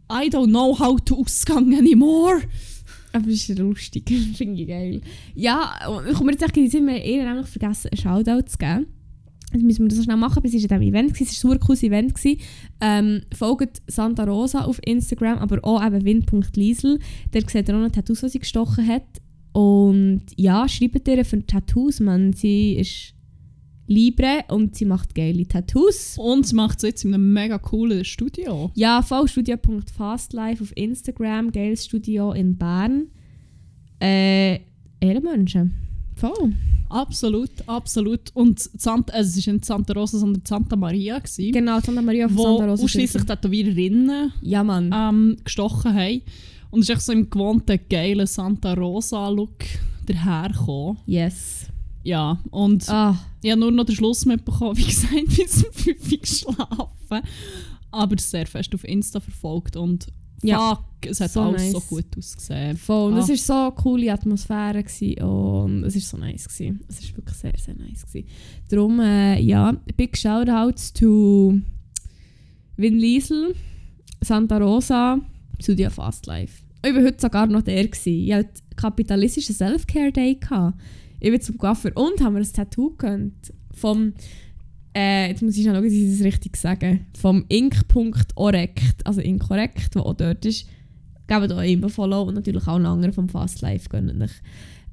[0.08, 2.40] I don't know how to Ausgang anymore.
[3.16, 5.00] Aber das ist lustig, finde ich geil.
[5.34, 8.58] Ja, und ich komme jetzt echt in den Sinn, wir nämlich vergessen, einen Shoutout zu
[8.58, 8.86] geben.
[9.52, 11.20] Jetzt müssen wir das schnell machen, bis es in diesem Event war.
[11.22, 12.14] Es war ein super cooles Event.
[12.14, 12.40] gewesen.
[12.82, 16.98] Ähm, folgt Santa Rosa auf Instagram, aber auch eben win.liesel.
[17.32, 19.06] Der sieht ihr auch noch Tattoos, die sie gestochen hat.
[19.54, 22.34] Und ja, schreibt ihr für Tattoos, man.
[22.34, 23.14] Sie ist
[23.88, 26.16] Libre und sie macht geile Tattoos.
[26.18, 28.70] Und sie macht es jetzt in einem mega coolen Studio.
[28.74, 33.06] Ja, vollstudio.fastlife auf Instagram, geiles Studio in Bern.
[34.00, 34.60] Äh,
[35.00, 35.72] Ehrenmenschen.
[36.16, 36.52] Voll.
[36.88, 38.30] Absolut, absolut.
[38.34, 42.28] Und Sant also es war nicht Santa Rosa, sondern Santa Maria, gewesen, Genau, Santa Maria
[42.28, 42.84] von Santa Rosa.
[42.84, 44.92] ausschliesslich Tätowiererinnen Ja, Mann.
[44.94, 46.22] ähm, gestochen haben.
[46.70, 49.54] Und es ist echt so im gewohnten, geilen Santa Rosa-Look
[50.06, 50.98] dahergekommen.
[51.06, 51.66] Yes.
[52.06, 56.12] Ja, und Ah, ich habe nur noch den Schluss mitbekommen, wie gesagt, bis um 5
[56.12, 57.22] Uhr geschlafen.
[57.90, 60.06] Aber sehr fest auf Insta verfolgt und
[60.42, 61.72] Ja, fuck, es hat so alles nice.
[61.72, 62.76] so gut ausgesehen.
[62.76, 63.12] voll.
[63.12, 63.22] Und Ah.
[63.22, 66.46] es war so eine coole Atmosphäre gewesen und es war so nice.
[66.48, 66.80] Gewesen.
[66.88, 68.06] Es war wirklich sehr, sehr nice.
[68.06, 68.28] Gewesen.
[68.68, 71.54] Darum, äh, ja, big shoutouts to
[72.76, 73.54] Vin Liesel,
[74.22, 75.18] Santa Rosa,
[75.58, 76.62] Studio Fast Life.
[76.84, 77.88] Ich war heute sogar noch der.
[77.88, 78.12] Gewesen.
[78.26, 80.38] Ich hatte kapitalistischen Self-Care-Day.
[81.26, 83.52] Ich bin zum Coiffeur und haben mir ein Tattoo gönnt.
[83.74, 84.12] Vom,
[84.96, 87.00] äh, jetzt muss ich schauen, dass ich das richtig sage.
[87.18, 90.68] Vom ink.orekt, also inkorrekt, der auch dort ist.
[91.26, 94.30] Gebt euch immer Follow und natürlich auch einen anderen vom Fast Life gönnen euch.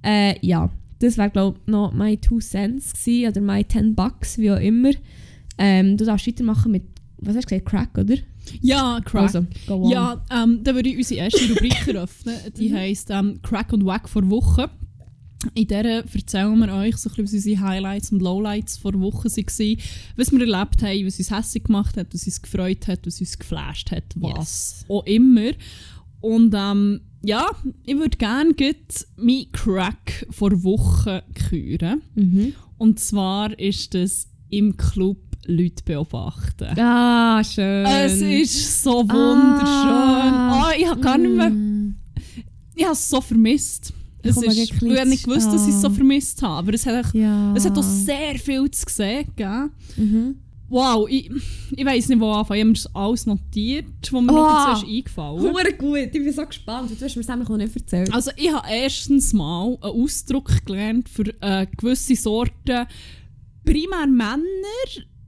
[0.04, 4.39] Äh, ja, das wäre glaube ich noch my 2 Cents gewesen, oder my 10 Bucks,
[4.39, 4.89] wie auch immer.
[5.60, 6.82] Ähm, du darfst weitermachen mit,
[7.17, 8.15] was hast du gesagt, Crack, oder?
[8.60, 9.36] Ja, Crack.
[9.36, 9.46] Also.
[9.91, 12.36] Ja, ähm, dann würde ich unsere erste Rubrik eröffnen.
[12.58, 12.74] Die Mhm.
[12.76, 14.72] heisst ähm, Crack und Wack vor Woche.
[15.54, 19.30] In der erzählen wir euch so ein bisschen, was unsere Highlights und Lowlights vor Woche
[19.30, 19.78] waren,
[20.16, 23.38] was wir erlebt haben, was uns hässlich gemacht hat, was uns gefreut hat, was uns
[23.38, 24.86] geflasht hat, was Yes.
[24.90, 25.52] auch immer.
[26.22, 27.46] Und ähm, ja,
[27.84, 28.54] ich würde gerne
[29.18, 32.02] meinen Crack vor Woche küren.
[32.16, 32.54] Mhm.
[32.78, 36.80] Und zwar ist das im Club Leute beobachten.
[36.80, 37.86] Ah, schön.
[37.86, 39.14] Es ist so wunderschön.
[40.34, 40.68] Ah.
[40.68, 41.50] Ah, ich habe gar nicht mehr.
[41.50, 41.96] Mm.
[42.76, 43.94] Ich habe es so vermisst.
[44.24, 45.92] Ich Es ist, ich habe nicht gewusst, dass ich es so Ah.
[45.92, 46.58] vermisst habe.
[46.60, 47.54] Aber es hat, echt- Ja.
[47.56, 49.26] es hat auch sehr viel zu sehen.
[49.36, 49.70] Gell?
[49.98, 50.36] Mhm.
[50.70, 51.30] Wow, ich,
[51.76, 52.58] ich weiß nicht, wo anfangen.
[52.58, 54.72] Ich habe mir das alles notiert, wo mir noch Ah.
[54.74, 56.90] dazu ist eingefallen Hure gut, ich bin so gespannt.
[56.90, 58.12] Du hast mir das noch nicht erzählt.
[58.14, 62.88] Also ich habe erstens mal einen Ausdruck gelernt für äh, gewisse Sorten,
[63.66, 64.42] primär Männer.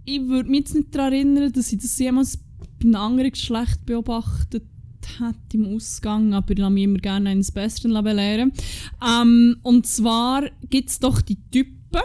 [0.05, 2.37] Ich würde mich jetzt nicht daran erinnern, dass ich das jemals
[2.79, 4.63] bei einem anderen Geschlecht beobachtet
[5.19, 8.51] hätte im Ausgang, aber ich lasse mich immer gerne eines Besseren belehren.
[9.05, 12.01] Ähm, und zwar gibt es doch die Typen,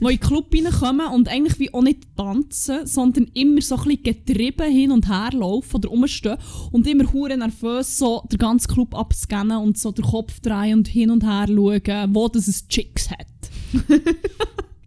[0.00, 3.84] die in den Club reinkommen und eigentlich wie auch nicht tanzen, sondern immer so ein
[3.84, 6.38] bisschen getrieben hin und her laufen oder rumstehen
[6.72, 10.88] und immer hure nervös so den ganzen Club abscannen und so den Kopf drehen und
[10.88, 13.26] hin und her schauen, wo das es Chicks hat.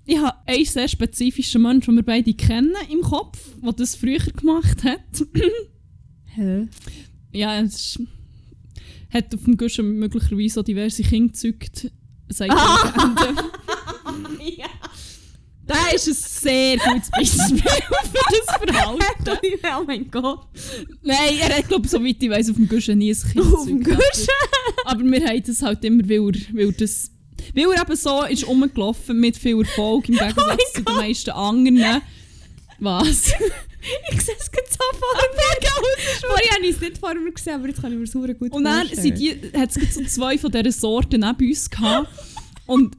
[0.05, 4.19] ich habe einen sehr spezifischen Menschen, den wir beide kennen, im Kopf, der das früher
[4.19, 4.99] gemacht hat.
[6.37, 6.67] Hä?
[7.31, 7.99] ja, es
[9.11, 11.91] hat auf dem Guschen möglicherweise auch diverse Kinder gezeugt.
[12.29, 14.67] Seit ja.
[15.65, 17.63] Das ist ein sehr gutes Beispiel für
[18.29, 19.39] das Verhalten.
[19.79, 20.47] oh mein Gott.
[21.01, 23.65] Nein, er hat, glaube ich, soweit ich weiß, auf dem Guschen nie ein Kind Auf
[23.65, 23.83] dem.
[23.83, 23.99] Guschen?
[24.85, 27.11] Aber wir haben das halt immer, weil er, weil das...
[27.53, 32.01] Weil er eben so ist rumgelaufen mit viel Erfolg im Gegensatz zu den meisten anderen.
[32.79, 33.31] Was?
[34.11, 36.27] Ich sehe es gerade so vor mir.
[36.27, 38.51] Vorher habe ich es nicht vor mir gesehen, aber jetzt kann ich mir super gut
[38.51, 42.09] Und dann sind die, hat es so zwei von dieser Sorte neben uns gehabt.
[42.65, 42.97] Und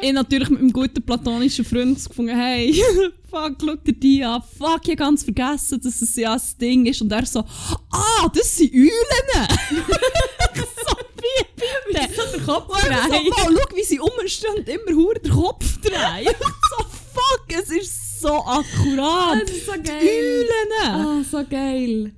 [0.00, 2.74] ich natürlich mit meinem guten platonischen Freund gefunden, hey,
[3.30, 4.42] fuck, schau dir die an.
[4.42, 7.00] Fuck, ich habe ganz vergessen, dass es ja ein Ding ist.
[7.00, 8.90] Und er so, ah, das sind Eulen.
[9.70, 12.08] so, wie bitte?
[12.14, 13.26] so der Kopf so, drehen.
[13.30, 16.34] wow, schau, wie sie rumstehen und immer den Kopf drehen.
[16.70, 16.84] So,
[17.14, 19.42] fuck, es ist so akkurat.
[19.42, 20.00] Das ist so Die geil.
[20.02, 20.96] Eulen.
[20.96, 22.12] Ah, so geil.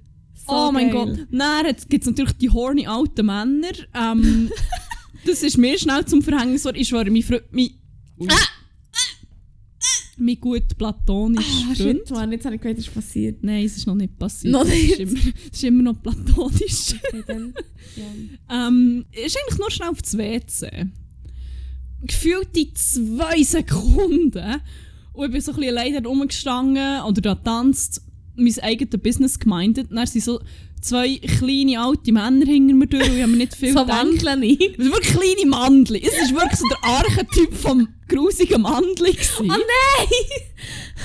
[0.47, 1.07] So oh mein geil.
[1.07, 1.27] Gott.
[1.33, 3.73] Dann gibt es natürlich die horny alten Männer.
[3.95, 4.51] Ähm,
[5.27, 6.63] das ist mir schnell zum Verhängnis.
[6.63, 6.77] geworden.
[6.81, 7.43] Ich schwöre, mein Freund...
[7.51, 7.71] Mein,
[10.19, 12.11] mein gut platonischer Ah, Freund.
[12.11, 13.43] Mann, jetzt habe ich gehört, was ist passiert.
[13.45, 14.53] Nein, es ist noch nicht passiert.
[14.53, 14.91] Noch Es nicht?
[14.93, 15.21] ist immer,
[15.53, 16.95] es ist immer noch platonisch.
[17.09, 17.55] Okay, dann,
[17.97, 18.69] ja.
[18.69, 20.87] ähm, ist eigentlich nur schnell auf das WC.
[22.03, 24.63] Gefühlt in zwei Sekunden.
[25.17, 28.03] Und ich bin so ein bisschen alleine rumgestanden oder da tanzt,
[28.37, 29.89] mein eigenes Business gemeindet.
[29.91, 30.41] Dann sind so
[30.83, 34.05] zwei kleine alte Männer hinter mir durch und ich habe mir nicht viel So gedacht.
[34.21, 36.03] sind wirklich kleine Mandli.
[36.03, 39.17] Es ist wirklich so der Archetyp vom grusigen Mandli.
[39.39, 39.47] Oh gewesen.
[39.47, 40.09] nein!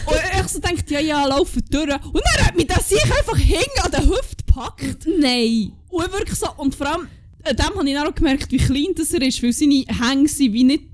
[0.08, 1.84] Und ich so dachte, ja, ja, laufen durch.
[1.84, 5.08] Und dann hat mich das sich einfach hinten an der Hüfte gepackt.
[5.19, 5.71] Nein!
[5.88, 7.08] Und ich wirklich so, und vor allem,
[7.43, 10.28] an dem habe ich dann auch gemerkt, wie klein das er ist, weil seine Hänge
[10.28, 10.90] sind wie nicht,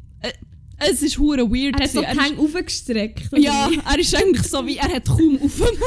[0.78, 1.76] es ist hure weird.
[1.80, 2.08] Er hat so die.
[2.08, 3.30] Hänge aufgestreckt.
[3.38, 5.78] ja, er ist eigentlich so wie, er hat kaum aufgenommen.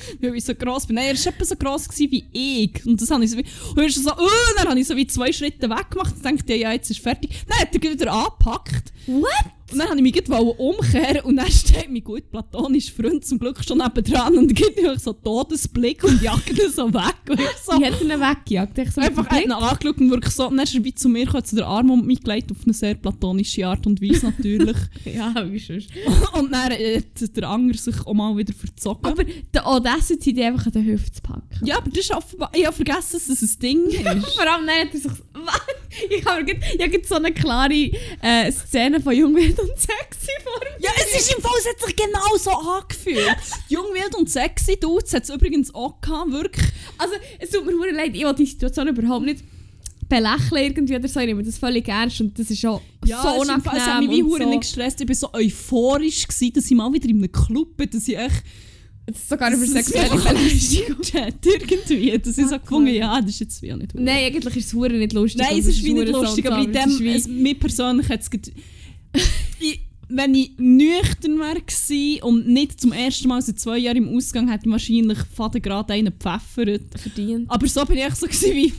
[0.20, 0.96] Weil ich so gross bin.
[0.96, 2.86] Nein, er war etwa so gross wie ich.
[2.86, 4.96] Und das habe ich so wie, und er ist so, oh, dann habe ich so
[4.96, 7.30] wie zwei Schritte weggemacht und dachte, ja, ja, jetzt ist fertig.
[7.46, 8.92] Dann hat er wieder angepackt.
[9.06, 9.28] What?
[9.72, 13.38] Und dann wollte ich mich gleich umkehren und dann steht mein gut platonischer Freund zum
[13.38, 17.14] Glück schon nebendran und gibt mir so einen Todesblick und jagt ihn so weg.
[17.28, 18.78] Und ich so, hat ihn weggejagt?
[18.78, 21.24] Ich so einfach ihn angeschaut und wirklich so, und dann ist er wie zu mir
[21.24, 24.76] gekommen, zu der Arm um mich gelegt, auf eine sehr platonische Art und Weise natürlich.
[25.04, 25.88] Ja, wie sonst.
[26.34, 26.78] und dann hat
[27.36, 29.04] der Anger sich auch mal wieder verzogen.
[29.04, 31.64] Aber der Audacity, die einfach an den Hüfte zu packen.
[31.66, 34.04] ja, aber das ist offenbar, ich habe vergessen, dass es ein Ding ist.
[34.04, 35.12] Vor allem dann hat er sich...
[36.10, 37.90] Ich habe gerade so eine klare
[38.22, 40.84] äh, Szene von Jung, Wild und Sexy vor mir.
[40.84, 43.36] Ja, es ist im Fall, es hat sich genau so angefühlt.
[43.68, 46.66] Jung, wild und sexy Dudes hat es übrigens auch gehabt, wirklich.
[46.98, 49.44] Also, es tut mir verdammt leid, ich will die Situation überhaupt nicht
[50.08, 51.20] belächeln irgendwie oder so.
[51.20, 53.98] Ich nehme das völlig ernst und das ist auch Ja, so im Fall- es hat
[54.00, 54.48] unangenehm mich wie so.
[54.48, 55.00] nicht gestresst.
[55.00, 58.18] Ich war so euphorisch, gewesen, dass ich mal wieder in einem Club bin, dass ich
[58.18, 58.42] echt
[59.06, 60.96] Das ist sogar über es sexuelle Belästigung.
[61.44, 62.18] irgendwie.
[62.18, 65.12] Dass ich so gefunden ja, das ist jetzt wie nicht Nein, eigentlich ist es nicht
[65.12, 65.40] lustig.
[65.40, 68.30] Nein, und es ist wie nicht lustig, aber in ist dem, mir persönlich hat es
[70.10, 74.48] wenn ich nüchtern wäre gewesen und nicht zum ersten Mal seit zwei Jahren im Ausgang,
[74.48, 76.82] hätte ich wahrscheinlich Vater gerade einen gepfeffert.
[76.98, 77.50] verdient.
[77.50, 78.72] Aber so bin ich so wie,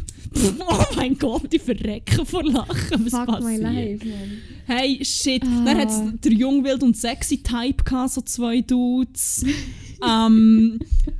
[0.60, 3.62] oh mein Gott, ich verrecke vor Lachen, was Fuck my passiert.
[3.62, 4.32] life, man.
[4.78, 5.44] Hey, shit.
[5.46, 5.64] Ah.
[5.66, 9.44] Dann hat es der Jung, Wild und Sexy Type gehabt, so zwei Dudes.
[10.08, 10.80] ähm,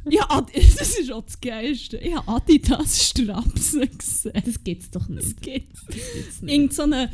[0.10, 0.26] ja,
[0.78, 1.98] das ist auch das Geilste.
[1.98, 4.34] Ich habe Adidas Strapsen gesehen.
[4.46, 5.42] Das gibt's doch Das nicht.
[5.42, 5.82] gibt's.
[5.88, 6.54] Das gibt's nicht.
[6.54, 7.10] Irgend so eine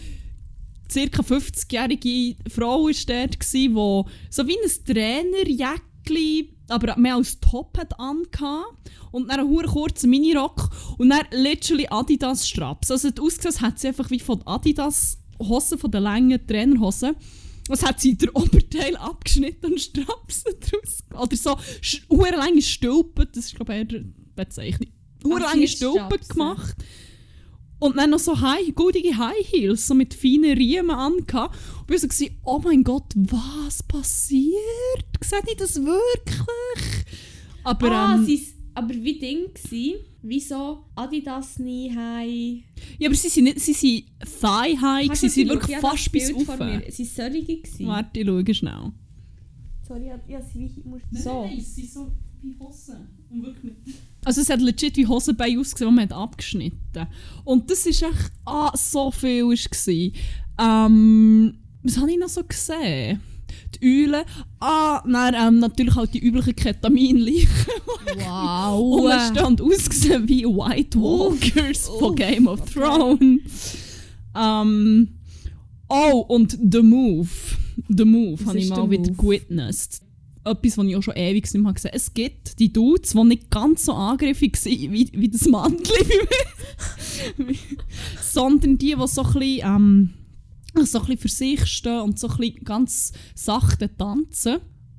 [0.87, 1.21] ca.
[1.21, 3.69] 50-jährige Frau war dort, die
[4.29, 8.91] so wie ein Trainerjäckli, aber mehr als Top hat angehabt.
[9.11, 12.91] Und dann einen kurzen Minirock und dann literally Adidas Straps.
[12.91, 16.45] Also es hat ausgesehen, als hätte sie einfach wie von Adidas Hosen, von den langen
[16.45, 17.15] Trainerhosen.
[17.67, 21.57] Was hat sie der Oberteil abgeschnitten und Strapsen draus Oder so
[22.35, 24.03] lange Stülpen, das ist glaube ich eher
[24.35, 24.89] Bezeichnung.
[25.23, 26.57] Hure Ach, lange Strapsen.
[27.79, 31.55] Und dann noch so high, goldige High Heels, so mit feinen Riemen angehabt.
[31.87, 34.57] Und ich war so, oh mein Gott, was passiert?
[35.23, 37.05] Seht ihr das wirklich?
[37.63, 39.95] Aber ah, ähm, sie's, aber wie Ding gsi?
[40.23, 42.63] Wieso Adidas Knee High?
[42.97, 44.05] ja, aber sie sind, nicht, sie sind
[44.41, 46.55] Thigh High, sie sind wirklich Ich habe fast bis Bild auf.
[46.57, 46.83] vor mir.
[46.89, 47.87] Sie waren solche.
[47.87, 48.91] Warte, ich schaue schnell.
[49.87, 51.47] Sorry, ja, ja, sie muss so.
[51.53, 52.11] sie sind so
[52.41, 53.07] wie Hosen.
[53.29, 53.77] Und wirklich mit
[54.27, 57.07] also es hat legit wie Hosenbein ausgesehen, die man hat abgeschnitten
[57.45, 59.45] Und das ist echt ah, so viel.
[59.45, 60.85] War.
[60.87, 63.21] Ähm, was habe ich noch so gesehen?
[63.75, 64.23] die Eulen.
[64.59, 67.47] Ah, dann ähm, natürlich halt die üblichen Ketaminleichen.
[68.19, 69.45] Wow.
[69.45, 73.75] und ausgesehen wie White Walkers von Game of Thrones.
[74.33, 75.09] Ähm,
[75.89, 77.29] oh, und The Move.
[77.89, 80.01] The Move habe ich mal wieder gewitnessed.
[80.49, 81.97] Etwas, was ich auch schon ewig nicht mehr gesehen habe.
[81.97, 85.67] Es gibt die Dudes, die nicht ganz so angriffig sind wie, wie das mir.
[88.21, 90.13] Sondern die, die so ein bisschen, ähm,
[90.83, 94.57] so ein bisschen für sich stehen und so ein ganz sachte tanzen.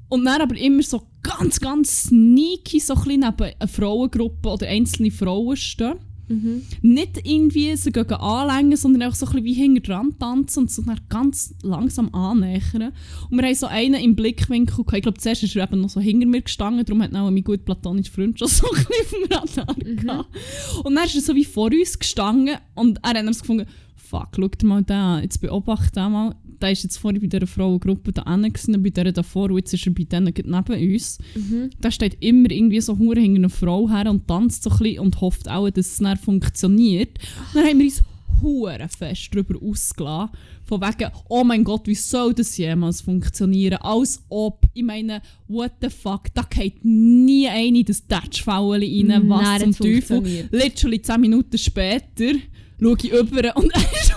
[0.08, 5.10] Und dann aber immer so ganz, ganz sneaky so ein neben einer Frauengruppe oder einzelne
[5.10, 5.98] Frauen stehen.
[6.28, 6.62] Mhm.
[6.82, 10.88] Nicht irgendwie sie gehen anlängen, sondern auch so ein bisschen wie hinter dran tanzen und
[10.88, 12.92] dann ganz langsam annähern.
[13.30, 14.94] Und wir haben so einen im Blickwinkel gehabt.
[14.94, 17.44] Ich glaube, zuerst ist er eben noch so hinter mir gestanden, darum hat auch mein
[17.44, 20.36] gut platonischer Freund schon so ein bisschen auf dem Radar gehabt.
[20.84, 23.66] Und dann ist er so wie vor uns gestanden und er hat so gefunden,
[24.08, 26.34] fuck, schau dir mal an, jetzt beobachte den mal.
[26.60, 29.72] Der ist jetzt vorhin bei dieser Frauengruppe da gewesen, und bei dieser davor und jetzt
[29.74, 31.18] ist er bei denen neben uns.
[31.36, 31.70] Mhm.
[31.80, 35.00] Da steht immer irgendwie so hure hinter einer Frau her und tanzt so ein bisschen
[35.00, 37.18] und hofft auch, dass es dann funktioniert.
[37.54, 38.02] Und dann haben wir uns
[38.42, 40.30] hure fest darüber ausgelassen.
[40.64, 43.78] Von wegen, oh mein Gott, wie soll das jemals funktionieren?
[43.80, 49.28] Als ob, ich meine, what the fuck, da geht nie eine in das Touchfaulen rein,
[49.28, 50.48] was Nein, zum Teufel.
[50.50, 52.32] Literally 10 Minuten später
[52.80, 54.14] schaue ich über und er ist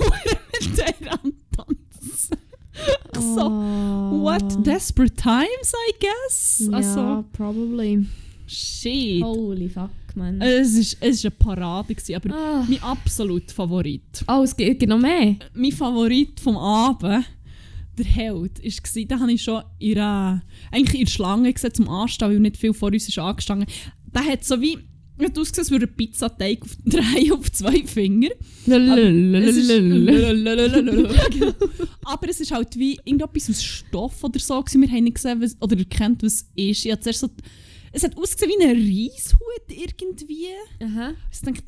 [0.67, 2.37] mit der am Tanzen.
[3.15, 4.21] so, Oh.
[4.23, 6.67] what desperate times, I guess?
[6.69, 8.05] Ja, Also, probably.
[8.47, 9.23] shit.
[9.23, 10.41] Holy fuck, man.
[10.41, 12.65] Es war es ist eine Parade, gewesen, aber Ah.
[12.67, 14.23] mein absoluter Favorit.
[14.27, 15.35] Oh, es gibt, noch mehr.
[15.53, 17.25] Mein Favorit vom Abend,
[17.97, 21.89] der Held, war, den habe ich schon in einer, eigentlich in der Schlange gesehen zum
[21.89, 23.67] Anstehen, weil nicht viel vor uns ist angestanden.
[24.13, 24.77] Der hat so wie,
[25.25, 28.29] hat ausgesehen, als würde ein Pizzateig auf, drehen auf zwei Finger.
[32.05, 34.63] Aber es ist halt wie irgendetwas aus Stoff oder so.
[34.73, 36.85] Wir haben nicht gesehen, was, oder erkannt, was es ist.
[36.85, 37.29] Ich zuerst so,
[37.91, 40.47] es hat ausgesehen wie ein Reishut irgendwie.
[40.81, 41.13] Aha.
[41.31, 41.63] Ich dachte,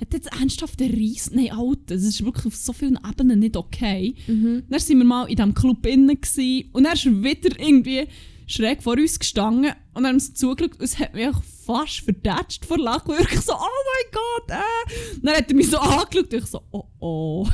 [0.00, 1.30] hat jetzt ernsthaft einen Reis?
[1.32, 4.14] Nein, Alter, das ist wirklich auf so vielen Ebenen nicht okay.
[4.26, 4.62] Mhm.
[4.68, 8.06] Dann waren wir mal in diesem Club innen und dann ist er wieder irgendwie
[8.48, 11.28] schräg vor uns gestanden und dann haben so zugeschaut und es hat mich
[11.66, 13.10] fast verdatscht vor Lachen.
[13.10, 15.20] Und ich so, oh mein Gott, äh.
[15.22, 17.46] Dann hat er mich so angeschaut und ich so, oh oh.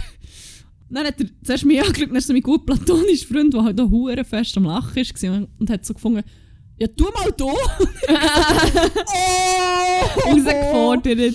[0.89, 3.81] Dann hat er zuerst mich angeschaut, dann ist so mein gut platonischer Freund, der halt
[3.81, 6.23] auch hure fest am Lachen war und, hat so gefunden,
[6.79, 7.45] ja, tu mal da.
[9.07, 10.03] oh!
[10.25, 11.35] Herausgefordert.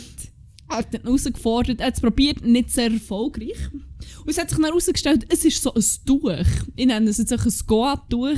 [0.70, 3.58] Er hat dann herausgefordert, er hat es probiert, nicht sehr erfolgreich.
[3.74, 6.32] Und es hat sich dann herausgestellt, es ist so ein Tuch.
[6.76, 8.38] Ich nenne es jetzt ein Goa-Tuch.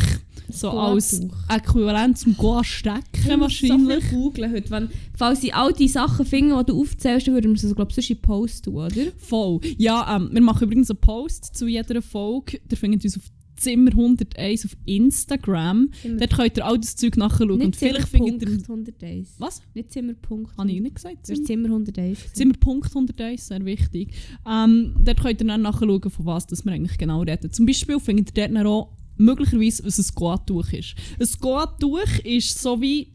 [0.52, 1.22] So als.
[1.50, 4.04] Äquivalent zum Goa-Stecken wahrscheinlich.
[4.10, 4.70] So googeln heute.
[4.72, 8.10] Wenn, falls sie all die Sachen finden, die du aufzählst, würden wir sie, glaube ich,
[8.12, 9.12] in Post tun, oder?
[9.18, 9.60] Voll.
[9.78, 12.60] Ja, ähm, wir machen übrigens einen Post zu jeder Folge.
[12.70, 13.24] Der findet uns auf
[13.58, 15.90] Zimmer 101 auf Instagram.
[16.02, 17.62] Zimmer- Dort könnt ihr all das Zeug nachschauen.
[17.62, 18.48] Und vielleicht findet ihr...
[18.48, 19.36] Punkt 101.
[19.38, 19.62] Was?
[19.76, 20.58] Nicht Zimmerpunkt.
[20.58, 21.30] Habe ich nicht gesagt?
[21.30, 22.34] Ist Zimmer 101.
[22.34, 24.14] Zimmerpunkt 101, sehr wichtig.
[24.50, 27.52] Ähm, dort könnt ihr dann nachschauen, von was das wir eigentlich genau reden.
[27.52, 28.90] Zum Beispiel findet ihr dort auch
[29.22, 30.96] möglicherweise, was ein Goa-Tuch ist.
[31.20, 33.14] Ein Goa-Tuch ist so wie...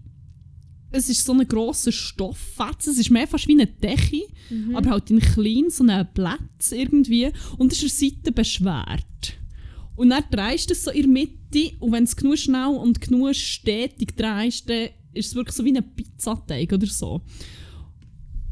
[0.92, 2.92] Es ist so ein grosser Stofffetzen.
[2.92, 4.22] Es ist mehr fast wie eine Decke,
[4.72, 7.30] aber halt in klein, so ein Platz irgendwie.
[7.58, 9.38] Und es ist an der Seite beschwert.
[9.96, 13.00] Und dann drehst du es so in der Mitte und wenn es genug schnell und
[13.00, 17.22] genug stetig drehst, dann ist es wirklich so wie ein Pizzateig oder so.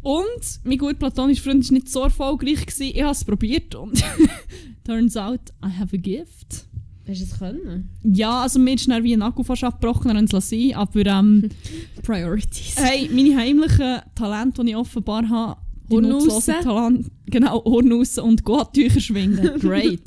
[0.01, 2.67] Und mein gut platonischer Freund war nicht so erfolgreich.
[2.67, 2.93] Gewesen.
[2.95, 4.03] Ich habe es probiert und
[4.85, 6.67] turns out, I have a gift.
[7.07, 7.90] Hast du es können?
[8.03, 11.05] Ja, also mir ist dann wie ein Akku fast abgebrochen, dann haben sie es aber
[11.07, 11.51] ähm,
[12.03, 12.77] Priorities.
[12.77, 16.55] hey, meine heimlichen Talente, die ich offenbar habe, die nutzlosen.
[16.62, 20.01] Talente, genau, Horn raus und Gottücher schwingen, great.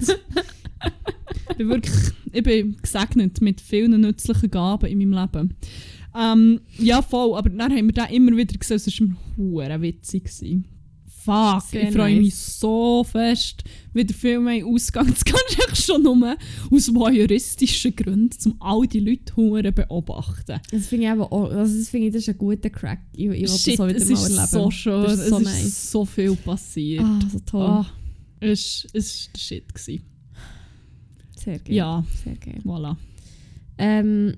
[1.52, 1.96] ich, bin wirklich,
[2.32, 5.54] ich bin gesegnet mit vielen nützlichen Gaben in meinem Leben.
[6.16, 9.08] Ähm, ja, voll, aber dann haben wir den immer wieder gesehen, es war
[9.38, 10.24] hure witzig.
[10.24, 10.66] Gewesen.
[11.28, 12.24] Fuck, Sehr ich freue nice.
[12.24, 13.64] mich so fest,
[13.94, 15.08] wieder viel mehr Ausgang.
[15.08, 16.36] Du echt schon nur
[16.72, 20.60] aus voyeuristischen Gründen, um all die Leute hure beobachten.
[20.72, 23.02] Das finde ich aber auch, also das finde ich, das ist ein guter Crack.
[23.14, 24.48] Ich, ich will das Shit, so wieder es mal ist erleben.
[24.48, 25.92] so schön, Das es ist so ist nice.
[25.92, 27.04] so viel passiert.
[27.04, 27.62] Ah, so toll.
[27.66, 27.86] Ah,
[28.40, 29.74] es war der Shit.
[29.74, 30.04] Gewesen.
[31.36, 31.76] Sehr geil.
[31.76, 32.62] Ja, Sehr geil.
[32.64, 32.96] voilà.
[33.78, 34.36] Ähm,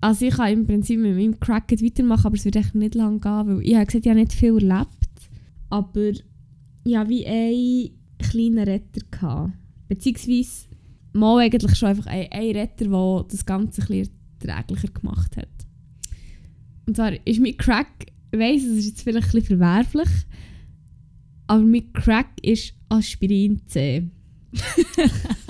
[0.00, 2.94] also ich kann im Prinzip mit meinem Crack jetzt weitermachen, aber es wird echt nicht
[2.94, 4.88] lange gehen, weil ich habe gesagt, ich habe nicht viel erlebt,
[5.72, 9.00] aber hatte wie einen kleinen Retter.
[9.10, 9.52] Gehabt.
[9.88, 10.66] Beziehungsweise
[11.12, 14.08] mal eigentlich schon einfach ein, ein Retter, der das Ganze ein
[14.40, 15.48] erträglicher gemacht hat.
[16.86, 20.08] Und zwar ist mein Crack, ich weiss, es ist jetzt vielleicht ein verwerflich,
[21.46, 24.08] aber mein Crack ist Aspirin C.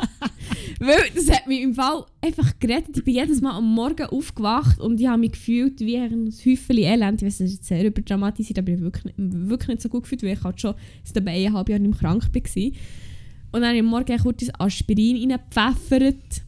[0.84, 2.96] Weil das hat mich im Fall einfach gerettet.
[2.96, 6.78] Ich bin jedes Mal am Morgen aufgewacht und ich habe mich gefühlt wie ein Häufchen
[6.78, 7.22] Elend.
[7.22, 10.24] Ich weiß, das ist sehr überdramatisiert, aber ich habe wirklich, wirklich nicht so gut gefühlt,
[10.24, 12.64] weil ich halt schon seit eineinhalb Jahren nicht mehr krank war.
[13.52, 16.42] Und dann habe ich am Morgen kurz Aspirin reingepfeffert.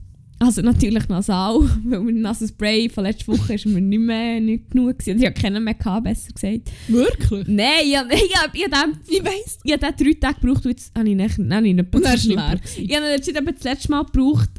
[0.47, 4.71] Also natürlich nasal, weil mein nasses Spray von letzter Woche ist mir nicht mehr nicht
[4.71, 5.19] genug gewesen.
[5.21, 6.71] Ich habe keinen mehr gehabt, besser gesagt.
[6.89, 7.47] Wirklich?
[7.49, 9.59] Nein, ich, habe- ich, habe- ich, habe den- Ich weiss.
[9.65, 12.05] ich habe den drei Tage gebraucht und jetzt habe ich nicht, nein, ich nicht Und
[12.05, 12.37] ist schlimm.
[12.39, 12.61] leer.
[12.77, 14.51] Ich habe ihn jetzt eben das letzte Mal gebraucht.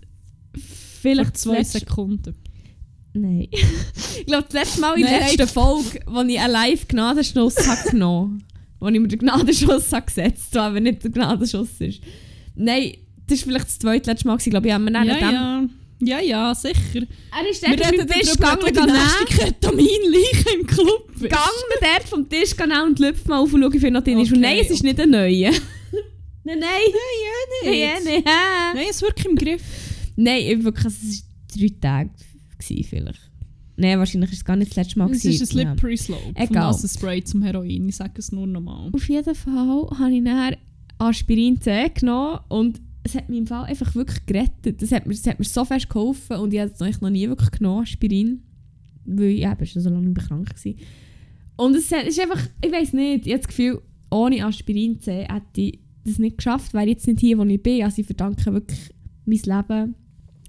[1.01, 2.35] Vielleicht zwei Sekunden.
[3.13, 3.47] Nein.
[3.51, 8.43] ich glaube, das letzte Mal in der letzten Folge, wo ich einen Live-Gnadenschuss habe genommen
[8.79, 12.01] wo ich mir den Gnadenschuss habe gesetzt habe, aber nicht der Gnadenschuss ist.
[12.55, 12.93] Nein,
[13.27, 14.69] das war vielleicht das zweitletzte Mal, gewesen, glaube ich.
[14.69, 15.63] Ich habe mir dann Ja, ja.
[16.01, 16.75] Ja, ja, sicher.
[17.31, 21.21] Er ist Wir dort dem Tisch gegangen, die nächste Ketaminleiche im Club bist.
[21.23, 24.19] gegangen dort vom Tisch gegangen und lüpft mal auf und schaue, wie viel noch drin
[24.19, 24.31] ist.
[24.31, 24.55] Und Okay.
[24.55, 25.51] nein, es ist nicht ein neuer.
[26.43, 26.59] nein, nein.
[27.63, 28.23] Nein, Nein, nein.
[28.75, 29.61] Nein, es ist wirklich im Griff.
[30.17, 32.09] Nein, ich wirklich, es war drei Tage
[32.59, 33.31] gewesen, vielleicht.
[33.77, 35.11] Nein, wahrscheinlich war es gar nicht das letzte Mal.
[35.11, 35.57] Es ist ein.
[35.59, 35.73] Ja.
[35.73, 36.21] slippery slope.
[36.23, 36.63] Vom Egal.
[36.67, 37.87] nassen Spray zum Heroin.
[37.89, 38.89] Ich sage es nur nochmal.
[38.93, 40.55] Auf jeden Fall habe ich dann
[40.97, 44.81] Aspirin C genommen und es hat mich im Fall einfach wirklich gerettet.
[44.81, 47.29] Das hat mir, das hat mir so fest geholfen und ich habe es noch nie
[47.29, 48.41] wirklich genommen, Aspirin.
[49.05, 50.73] Weil ich eben schon so lange nicht krank war.
[51.57, 55.61] Und es ist einfach, ich weiß nicht, ich habe das Gefühl, ohne Aspirin C hätte
[55.61, 57.83] ich das nicht geschafft, wäre ich jetzt nicht hier, wo ich bin.
[57.83, 58.89] Also ich verdanke wirklich
[59.25, 59.95] mein Leben,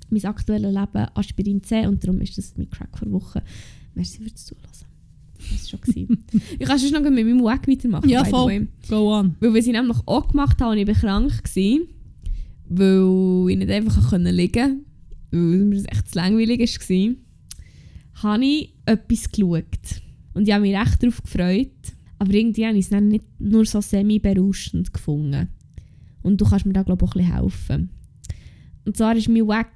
[0.08, 3.42] mein aktuelles Leben Aspirin C und darum ist das mein Crack vor Woche.
[3.94, 4.66] Merci fürs Zuhören.
[5.38, 6.24] Das war schon.
[6.58, 8.08] ich kann sonst noch mit meinem Weg weitermachen.
[8.08, 8.68] Ja, voll.
[8.88, 9.36] Go on.
[9.40, 11.32] Weil was ich nämlich auch gemacht habe, und ich war krank,
[12.68, 14.76] weil ich nicht einfach liegen konnte,
[15.30, 17.14] weil mir das echt zu langweilig war,
[18.22, 20.02] habe ich etwas geschaut.
[20.34, 21.70] Und ich habe mich recht darauf gefreut.
[22.18, 25.48] Aber irgendwie habe ich es dann nicht nur so semi-berauschend gefunden.
[26.22, 27.90] Und du kannst mir da, glaube ich, auch ein bisschen helfen.
[28.84, 29.70] Und zwar ist mein Wack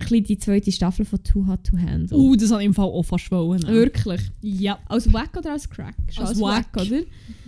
[0.00, 2.18] bisschen die zweite Staffel von Too Hot to Handle.
[2.18, 3.62] Uh, das ich im Fall auch fast wollen.
[3.66, 4.20] Wirklich?
[4.40, 4.78] Ja.
[4.88, 5.94] Als Wack oder als Crack?
[6.10, 6.86] Schon Als Wack, Wack.
[6.86, 7.00] oder?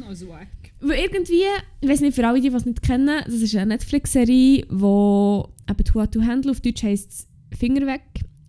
[0.09, 0.49] Also wack.
[0.81, 1.43] Weil irgendwie,
[1.81, 5.85] ich weiß nicht, für alle, die es nicht kennen, das ist eine Netflix-Serie, wo eben
[5.85, 8.03] Too Hot to Handle auf Deutsch heisst Finger weg,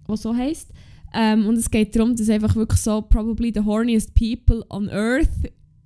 [0.07, 0.69] was so heisst.
[1.13, 5.29] Ähm, und es geht darum, dass einfach wirklich so probably the horniest people on earth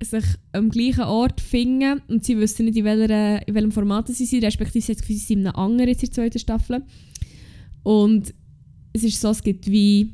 [0.02, 4.26] sich am gleichen Ort finden und sie wissen nicht, in, welcher, in welchem Format sie
[4.26, 6.84] sind, respektive sie haben das Gefühl, sie sind in einem anderen in der zweiten Staffel.
[7.88, 8.34] Und
[8.92, 10.14] es ist so, es gibt wie,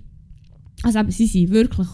[0.84, 1.88] also eben, sie sind wirklich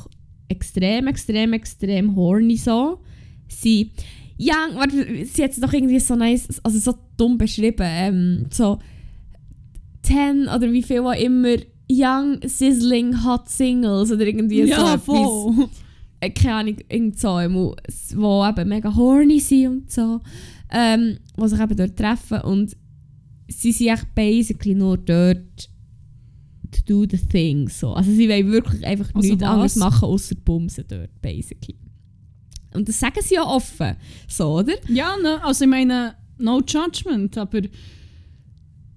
[0.50, 3.00] extrem, extrem, extrem horny so.
[3.48, 3.92] Sie,
[4.36, 8.80] ja, warte, sie hat es doch irgendwie so nice, also so dumm beschrieben, ähm, so
[10.04, 11.56] 10 oder wie viel auch immer
[11.90, 15.70] Young, Sizzling, Hot Singles oder irgendwie so Ja, etwas voll.
[16.20, 20.20] äh, keine Ahnung, irgend so, wo eben mega horny sind und so,
[20.72, 22.76] ähm, die sich eben dort treffen und
[23.50, 25.70] sie sind echt basically nur dort
[26.72, 27.94] to do the thing, so.
[27.94, 29.50] Also sie wollen wirklich einfach Also nichts was?
[29.50, 31.76] anderes machen, außer bumsen dort, basically.
[32.74, 33.96] Und das sagen sie ja offen,
[34.28, 34.74] so, oder?
[34.88, 37.62] Ja, ne, also ich meine, no judgment, aber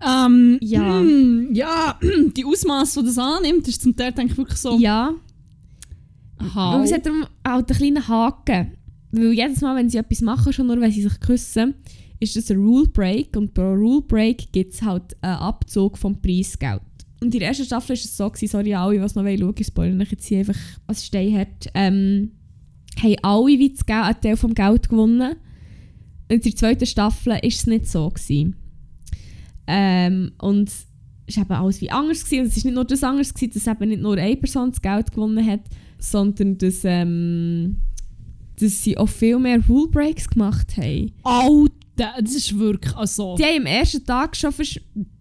[0.07, 1.01] ähm, Ja.
[1.01, 1.99] mm, ja,
[2.37, 5.13] die Ausmaße, die das annimmt, ist zum Teil denke ich wirklich so, Ja,
[6.55, 8.73] weil es hat darum auch einen kleinen Haken.
[9.13, 11.75] Weil jedes Mal, wenn sie etwas machen, schon nur weil sie sich küssen,
[12.23, 16.21] ist das ein Rule Break und pro Rule Break gibt es halt einen Abzug vom
[16.21, 16.81] Preisgeld.
[17.21, 19.67] Und in der ersten Staffel war es so, gewesen, sorry alle, was noch schauen ich
[19.67, 22.31] spoilere euch jetzt hier einfach als Steinhart, ähm,
[23.01, 25.33] haben alle wie das Geld, einen Teil vom Geld gewonnen.
[26.31, 28.09] Und in der zweiten Staffel war es nicht so.
[28.09, 28.57] Gewesen.
[29.67, 30.69] Ähm, und
[31.27, 32.25] es war eben alles wie anders.
[32.25, 32.45] Gewesen.
[32.45, 34.81] Und es war nicht nur das anders, gewesen, dass eben nicht nur eine Person das
[34.81, 35.63] Geld gewonnen hat,
[35.99, 37.79] sondern dass, ähm,
[38.59, 41.13] dass sie auch viel mehr Rule Breaks gemacht haben.
[41.23, 44.53] Alter, das ist wirklich, also, Die haben am ersten Tag schon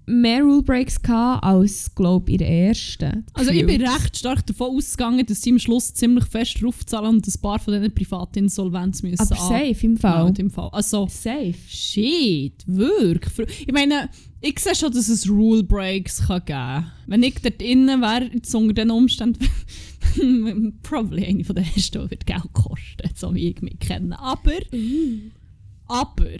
[0.08, 3.26] mehr Rule Breaks gehabt als, glaube ich, in der ersten.
[3.34, 7.28] also ich bin recht stark davon ausgegangen, dass sie am Schluss ziemlich fest draufzahlen und
[7.28, 10.14] ein paar von diesen Privatinsolvenz müssen Aber safe im Fall.
[10.18, 10.70] anmelden im Fall.
[10.72, 11.54] Also, Safe.
[11.68, 13.66] Shit, wirklich.
[13.68, 14.10] Ich meine,
[14.42, 16.92] ich sehe schon, dass es Rule Breaks kann geben kann.
[17.08, 19.48] Wenn ich dort innen wäre, jetzt unter diesen Umständen,
[20.84, 24.20] probably eine von den ersten, die wird Geld kosten, so wie ich mich kenne.
[24.20, 24.52] Aber,
[25.92, 26.38] aber,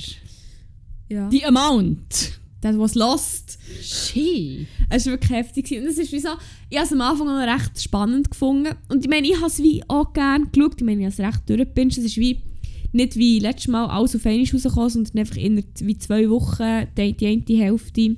[1.10, 1.30] Ja.
[1.30, 2.40] die Amount.
[2.62, 3.58] That was lost.
[3.82, 4.68] Shit.
[4.90, 5.72] Es war wirklich heftig.
[5.72, 6.30] Und es ist wie so,
[6.70, 8.76] ich habe es am Anfang noch recht spannend gefunden.
[8.88, 10.76] Und ich meine, ich habe es wie auch gerne geschaut.
[10.78, 11.98] Ich meine, ich habe es recht durchgepinscht.
[11.98, 12.40] Es ist wie,
[12.94, 17.14] nicht wie letztes Mal alles auf einmal rausgekommen, sondern einfach in wie zwei Wochen die,
[17.18, 18.16] die eine Hälfte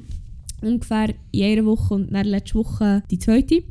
[0.62, 3.64] ungefähr in einer Woche und dann letzte Woche die zweite.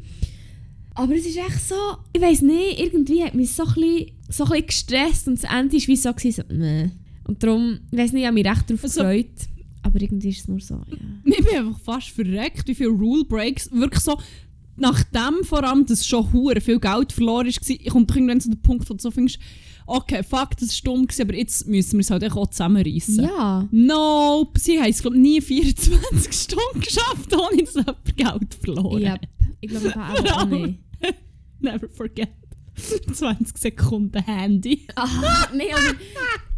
[0.94, 1.74] Aber es ist echt so,
[2.14, 5.50] ich weiß nicht, irgendwie hat mich so ein bisschen, so ein bisschen gestresst und das
[5.50, 6.90] Ende war wie so, so meh.
[7.32, 9.26] Und darum, ich weiß nicht, ich habe mich recht darauf Also- gefreut.
[9.84, 10.96] Aber irgendwie ist es nur so, ja.
[11.24, 14.16] Ich bin einfach fast verreckt, wie viele Rule Breaks wirklich so.
[14.76, 18.50] Nachdem vor allem, dass schon hure viel Geld verloren ist, war, kommt doch irgendwann zu
[18.50, 19.38] dem Punkt, wo du so findest,
[19.86, 23.24] okay, fuck, das war gewesen, aber jetzt müssen wir es halt auch zusammenreißen.
[23.24, 23.66] Ja.
[23.72, 29.10] Nope, sie haben es glaube nie 24 Stunden geschafft, ohne dass jemand Geld verloren Ja,
[29.12, 29.28] hat.
[29.60, 30.78] ich glaube, ich habe auch nicht.
[31.60, 32.28] Never forget.
[33.14, 34.86] 20 Sekunden Handy.
[34.94, 35.96] Aha, nein, aber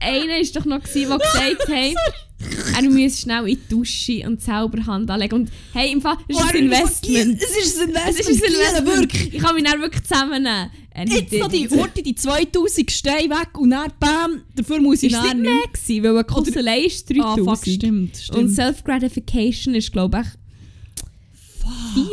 [0.00, 4.42] einer war doch noch, gewesen, der gesagt hat, er müsse schnell in die Dusche und
[4.42, 5.34] selber Hand anlegen.
[5.34, 7.42] Und hey, im Fall, das ist ein Investment.
[7.42, 8.18] Es ist ein Es Investment.
[8.18, 8.86] ist ein Investment.
[9.00, 9.34] wirklich.
[9.34, 10.70] Ich kann mich dann wirklich zusammennehmen.
[10.96, 11.68] And Jetzt noch die.
[11.70, 15.66] Orte, die 2000 Steine weg und dann bam, dafür muss ich es dann nicht mehr
[15.72, 17.44] gewesen, weil eine Kostelei ist Ah, 3000.
[17.48, 18.38] fuck, stimmt, stimmt.
[18.38, 20.28] Und Self-Gratification ist, glaube ich,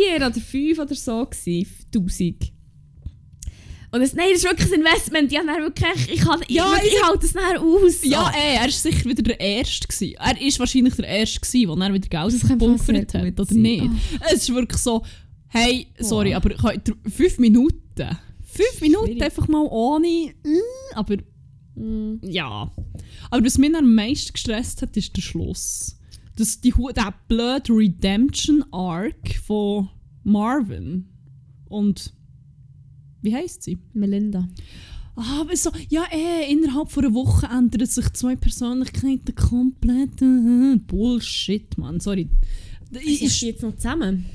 [0.08, 1.68] 4 oder 5 oder so gewesen.
[1.94, 2.52] 1000.
[3.94, 5.32] Und es, nein, das ist wirklich ein Investment.
[5.32, 8.04] Ja, dann wirklich, ich, kann, Ja, ich, ich, ich- halte es dann aus.
[8.04, 10.16] ja, ey, er ist sicher wieder der Erste gewesen.
[10.18, 13.62] Er ist wahrscheinlich der Erste gewesen, der wieder Geld gebunkert hat, oder sein.
[13.62, 13.84] nicht?
[14.20, 14.26] Ah.
[14.34, 15.04] Es ist wirklich so,
[15.50, 16.38] hey, sorry, Boah.
[16.38, 16.56] aber
[17.10, 18.18] fünf Minuten.
[18.44, 19.24] Fünf Minuten Schwierig.
[19.24, 21.18] einfach mal ohne, mm, aber
[21.76, 22.16] Mm.
[22.24, 22.70] ja.
[23.30, 25.98] Aber was mich am meisten gestresst hat, ist der Schluss.
[26.36, 29.90] Das, die, der blöde Redemption Arc von
[30.24, 31.08] Marvin.
[31.70, 32.14] Und
[33.22, 33.78] wie heißt sie?
[33.94, 34.48] Melinda.
[35.16, 40.22] Ah, aber so, ja, eh, innerhalb von einer Woche ändern sich zwei Persönlichkeiten komplett.
[40.22, 42.00] äh, Bullshit, Mann.
[42.00, 42.30] Sorry.
[43.04, 44.26] Ich, Ist die jetzt noch zusammen?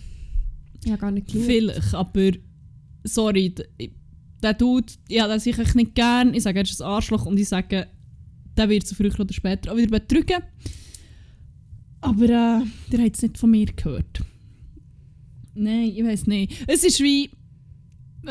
[0.87, 1.43] Habe gar nicht geschaut.
[1.47, 2.31] vielleicht, aber
[3.05, 3.55] sorry.
[4.43, 6.33] Der Dude, ja, den sehe ich nicht gern.
[6.35, 7.89] Ich sage, er ist ein Arschloch und ich sage,
[8.57, 10.43] der wird so früher oder später auch wieder betrügen.
[12.01, 12.63] Aber äh,
[12.93, 14.21] der hat es nicht von mir gehört.
[15.55, 16.65] Nein, ich weiß nicht.
[16.67, 17.31] Es ist wie.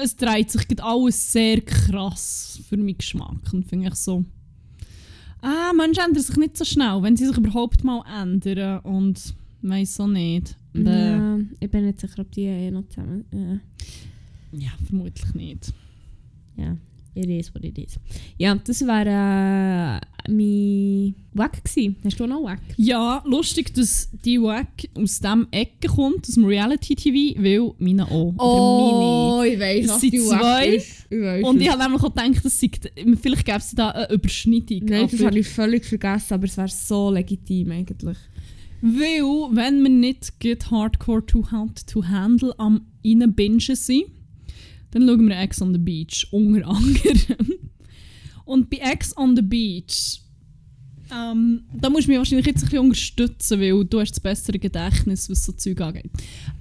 [0.02, 3.54] Es dreht sich alles sehr krass für meinen Geschmack.
[3.54, 4.26] Und finde ich so.
[5.42, 8.80] Ah, Menschen ändern sich nicht so schnell, wenn sie sich überhaupt mal ändern.
[8.80, 10.56] Und weiß auch nicht.
[10.74, 10.82] Bäh.
[10.90, 13.26] Ja, ich bin nicht sicher, ob die eh noch zusammen...
[13.32, 13.60] Ja,
[14.60, 15.74] Ja, vermutlich nicht.
[16.58, 16.76] ja.
[17.16, 18.00] It is what it is.
[18.38, 20.00] Ja, das war äh,
[20.30, 21.96] mein Wack gewesen.
[22.04, 22.62] Hast du noch Wack?
[22.78, 28.34] Ja, lustig, dass die Wack aus dem Ecke kommt, aus dem Reality-TV, weil meine auch.
[28.38, 30.76] Oder ich weiss, zwei.
[30.76, 31.46] Ich weiss meine.
[31.46, 32.72] Und ich habe nämlich auch gedacht, dass sie,
[33.22, 34.86] vielleicht gäbe es da eine Überschneidung.
[34.86, 38.18] Nein, das habe ich völlig vergessen, aber es wäre so legitim eigentlich.
[38.82, 44.04] Weil, wenn wir nicht get hardcore to hard to handle am reinbingen sind,
[44.96, 47.54] dann schauen wir Ex on the Beach, unter anderem.
[48.46, 50.22] Und bei Ex on the Beach,
[51.14, 54.58] ähm, da musst du mich wahrscheinlich jetzt ein bisschen unterstützen, weil du hast das bessere
[54.58, 56.10] Gedächtnis, was so Zeug angeht.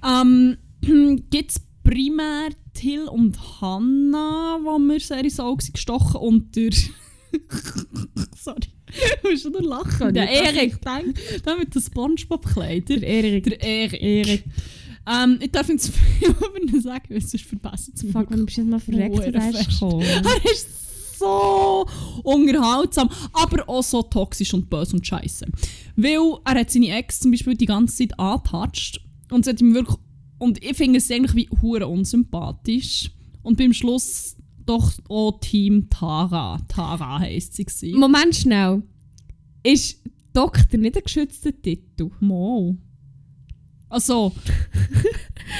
[0.03, 0.57] Ähm,
[1.29, 6.71] Gibt es primär Till und Hannah, die mir sehr ins Auge gestochen und der...
[8.35, 8.67] Sorry,
[9.23, 10.13] du musst nur lachen.
[10.13, 12.99] Der Erik, der mit den Spongebob-Kleidern.
[12.99, 13.43] Der Erik.
[13.45, 14.01] Der Erik.
[14.01, 14.43] Erik.
[15.07, 18.11] Ähm, ich darf jetzt viel über ihn sagen, weil sonst verbessert es mich.
[18.11, 19.81] Fuck, wann bist du jetzt mal verreckt, Hure der ist?
[19.81, 21.85] Er ist so
[22.23, 25.45] unterhaltsam, aber auch so toxisch und böse und scheiße.
[25.95, 29.01] Weil er hat seine Ex zum Beispiel die ganze Zeit angetatscht
[29.31, 29.97] und sie hat ihm wirklich
[30.37, 34.35] und ich finde es eigentlich wie hure unsympathisch und beim Schluss
[34.65, 36.59] doch auch Team Tara.
[36.67, 37.99] Tara heisst sie gewesen.
[37.99, 38.83] Moment schnell.
[39.63, 40.01] Ist
[40.33, 42.09] Doktor nicht ein geschützter Titel?
[42.19, 42.75] Mo.
[43.89, 44.31] Also,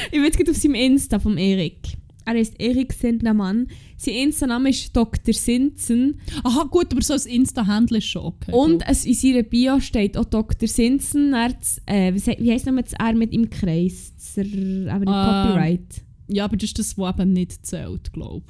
[0.05, 1.78] Ich bin jetzt auf seinem Insta vom Erik.
[2.26, 3.67] Er heißt Erik Sindemann.
[3.97, 5.34] Sein Insta-Name ist Dr.
[5.34, 6.19] Sinzen.
[6.43, 8.51] aha gut, aber so als Insta-Handle ist schon okay.
[8.51, 10.67] Und es, in seiner Bio steht auch Dr.
[10.67, 11.34] Sinzen.
[11.34, 11.53] Er,
[11.86, 14.11] äh, wie, he- wie heisst nochmal das R mit im Kreis?
[14.36, 14.43] Er,
[14.91, 16.01] aber nicht Ähm, Copyright.
[16.28, 18.45] Ja, aber das ist das, was eben nicht zählt, glaube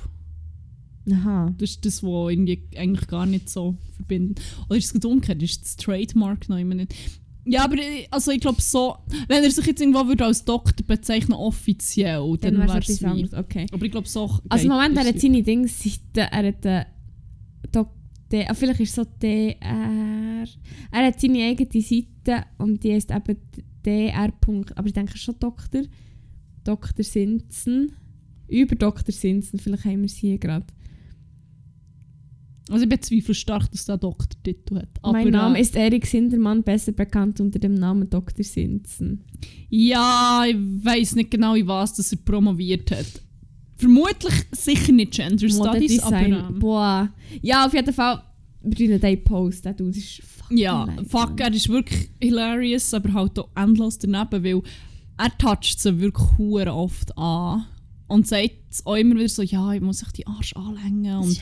[1.05, 1.13] ich.
[1.13, 1.53] Aha.
[1.57, 4.41] Das ist das, was irgendwie eigentlich gar nicht so verbindet.
[4.69, 5.43] Oder ist es umgekehrt?
[5.43, 6.95] Ist das Trademark noch immer nicht?
[7.47, 8.95] Ja, aber ich- also ich glaube so,
[9.27, 13.33] wenn er sich jetzt irgendwo würde als Doktor bezeichnen offiziell, dann, Dann wäre es anderes.
[13.33, 13.65] Okay.
[13.71, 14.21] Aber ich glaube so.
[14.49, 16.85] Also geht- Moment, er ist hat seine Dings, er hat äh,
[17.71, 17.89] Dok
[18.31, 20.45] D, ah, vielleicht ist es so DR.
[20.91, 23.37] Er hat seine eigene Seite und die heißt eben
[23.85, 24.31] DR.
[24.75, 25.83] Aber ich denke schon Doktor.
[26.63, 27.03] Dr.
[27.05, 27.91] Sinzen.
[28.47, 29.13] Über Dr.
[29.13, 30.65] Sinzen, vielleicht haben wir es hier gerade.
[32.69, 34.89] Also ich bezweifle stark, dass der Doktortitel hat.
[35.03, 38.43] Aber, mein Name äh, ist Erik Sindermann, besser bekannt unter dem Namen Dr.
[38.43, 39.23] Sinzen.
[39.69, 43.05] Ja, ich weiß nicht genau, in was das er promoviert hat.
[43.77, 46.21] Vermutlich sicher nicht Gender Studies, aber.
[46.21, 47.09] Ähm, Boah.
[47.41, 48.23] Ja, auf jeden Fall.
[48.63, 49.65] Wir tun Post.
[49.65, 53.99] Der Dude ist fucking Ja, nice, fuck, er ist wirklich hilarious, aber halt auch endlos
[53.99, 54.61] daneben, weil
[55.17, 57.65] er toucht sie wirklich oft an
[58.07, 58.51] und sagt
[58.85, 61.41] auch immer wieder so, ja, ich muss sich die Arsch anlängen und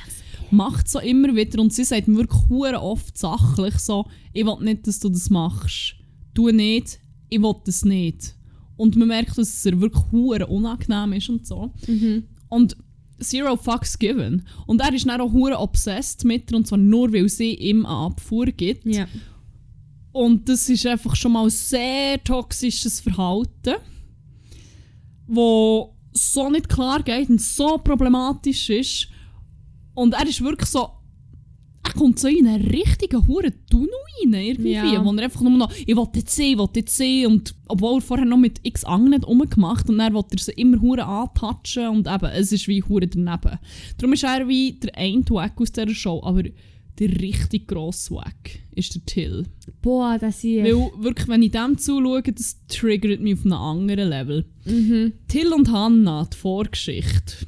[0.54, 4.88] macht so immer wieder und sie sagt mir wirklich oft sachlich so, ich will nicht,
[4.88, 5.96] dass du das machst.
[6.34, 7.00] tu nicht,
[7.30, 8.36] ich will das nicht.
[8.76, 11.74] Und man merkt, dass es ihr wirklich unangenehm ist und so.
[11.88, 12.24] Mhm.
[12.50, 12.76] Und
[13.20, 14.44] zero fucks given.
[14.66, 17.86] Und er ist dann auch hure obsessed mit ihr, und zwar nur, weil sie ihm
[17.86, 18.86] eine Abfuhr gibt.
[18.86, 19.08] Ja.
[20.12, 23.76] Und das ist einfach schon mal sehr toxisches Verhalten,
[25.28, 29.08] wo so nicht klar geht und so problematisch ist.
[29.94, 30.90] Und er ist wirklich so.
[31.86, 33.90] Er kommt so in einen richtigen Huren Tunnel
[34.24, 34.72] rein, irgendwie.
[34.72, 35.04] Ja.
[35.04, 37.28] Wo er einfach nur noch, ich will jetzt sehen, ich will jetzt sehen.
[37.30, 40.80] Und obwohl er vorher noch mit x anderen rumgemacht und dann will er sie immer
[40.80, 41.90] Huren antatschen.
[41.90, 43.60] Und eben, es ist wie Huren daneben.
[43.98, 46.22] Darum ist er wie der eine Wack aus dieser Show.
[46.24, 46.44] Aber
[47.00, 49.46] der richtig grosse Wack ist der Till.
[49.82, 50.64] Boah, das ist.
[50.64, 54.46] Weil wirklich, wenn ich dem zuschaue, das triggert mich auf einem anderen Level.
[54.66, 55.14] Mhm.
[55.28, 57.48] Till und Hannah, die Vorgeschichte.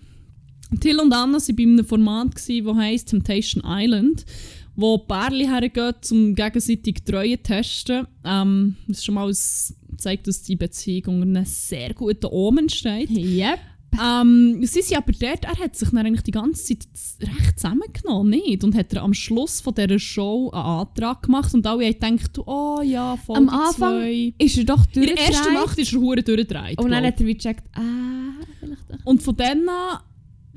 [0.80, 4.26] Till und Anna waren bei einem Format, das heisst Temptation Island,
[4.76, 8.08] wo Pärchen hergehen, um gegenseitig Treue zu testen.
[8.24, 12.70] Ähm, das ist schon mal ein, zeigt, dass die Beziehung unter einem sehr guten Omen
[12.70, 13.10] steht.
[13.10, 13.60] Yep.
[14.02, 16.88] Ähm, sie sind aber dort, er hat sich dann eigentlich die ganze Zeit
[17.22, 18.64] recht zusammengenommen, nicht?
[18.64, 22.40] Und hat er am Schluss von dieser Show einen Antrag gemacht und alle haben gedacht,
[22.46, 24.34] oh ja, voll Am Anfang zwei.
[24.38, 25.54] Ist er doch In der ersten durchgedreht.
[25.54, 26.78] Nacht ist er hure durchgedreht.
[26.78, 29.06] Und dann hat er wie gecheckt, ah, vielleicht doch.
[29.06, 30.00] Und von dann an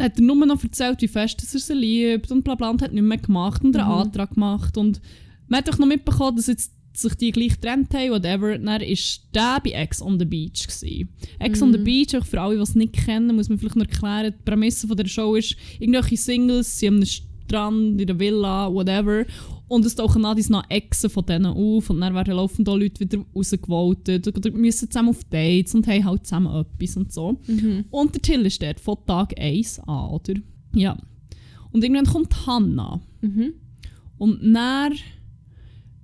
[0.07, 2.83] hat er nur noch erzählt, wie fest dass er sie liebt und bla bla und
[2.83, 3.93] hat nicht mehr gemacht und einen Mhm.
[3.95, 4.77] Antrag gemacht.
[4.77, 5.01] Und
[5.49, 8.59] man hat doch noch mitbekommen, dass jetzt sich die gleich getrennt haben, whatever.
[8.59, 10.67] Dann war der bei Ex on the Beach.
[10.67, 11.09] Gewesen.
[11.39, 11.85] Ex on the Mhm.
[11.85, 14.89] Beach, auch für alle, die es nicht kennen, muss man vielleicht noch erklären, die Prämisse
[14.89, 17.05] von der Show ist, irgendwelche Singles sind am
[17.49, 19.25] Strand, in der Villa, whatever.
[19.69, 22.77] Und es tauchen an dies nach Exen von denen auf und dann werden laufend auch
[22.77, 27.39] Leute wieder rausgewotet oder müssen zusammen auf Dates und haben halt zusammen etwas und so.
[27.47, 27.85] Mhm.
[27.91, 30.35] Und der Till ist dort von Tag 1 an, oder?
[30.75, 30.97] Ja.
[31.71, 33.01] Und irgendwann kommt Hannah.
[33.21, 33.53] Mhm.
[34.17, 34.95] Und dann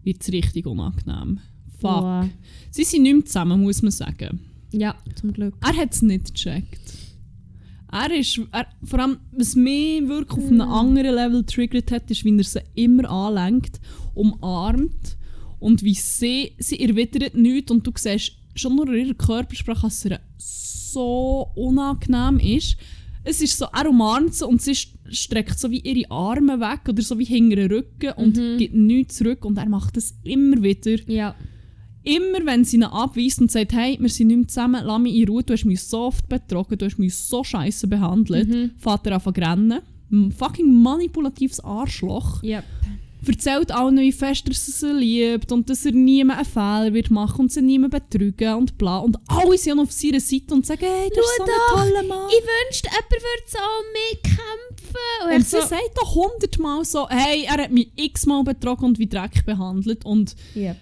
[0.03, 1.41] wird es richtig unangenehm.
[1.79, 1.81] Fuck.
[1.81, 2.29] Boah.
[2.71, 4.41] Sie sind nicht mehr zusammen, muss man sagen.
[4.73, 5.55] Ja, zum Glück.
[5.63, 6.81] Er hat es nicht gecheckt.
[7.95, 12.25] Er ist, er, vor allem, was mich wirklich auf einem anderen Level triggert hat, ist,
[12.25, 13.81] wie er sie immer anlenkt,
[14.15, 15.17] umarmt
[15.61, 20.05] und wie sie, sie erwidert nichts und du siehst schon nur in ihrer Körpersprache, dass
[20.05, 22.77] es ihr so unangenehm ist.
[23.25, 26.81] Es ist so, er umarmt sie und sie st- streckt so wie ihre Arme weg
[26.89, 28.59] oder so wie hinter den Rücken und Mhm.
[28.59, 30.99] gibt nichts zurück und er macht das immer wieder.
[31.09, 31.35] Ja.
[32.05, 35.15] Immer wenn sie ihn abweist und sagt, hey, wir sind nicht mehr zusammen, lass mich
[35.17, 38.71] in Ruhe, du hast mich so oft betrogen, du hast mich so scheiße behandelt, Mhm.
[38.79, 39.81] fährt er an zu rennen.
[40.13, 42.43] Ein fucking manipulatives Arschloch.
[42.43, 42.63] Ja.
[43.27, 47.41] Erzählt allen, wie fest er sie liebt und dass er niemand einen Fehler wird machen
[47.45, 48.99] und sie niemand betrügen und bla.
[48.99, 51.49] Und alle sind auf seiner Seite und sagen, hey, du bist so ein
[51.89, 52.29] toller Mann.
[52.29, 53.59] Ich wünschte, jemand würde so
[54.29, 55.27] mitkämpfen.
[55.27, 58.99] Und, Und sie so, sagt doch hundertmal so, hey, er hat mich x-mal betrogen und
[58.99, 60.05] wie Dreck behandelt.
[60.05, 60.77] Und Yep.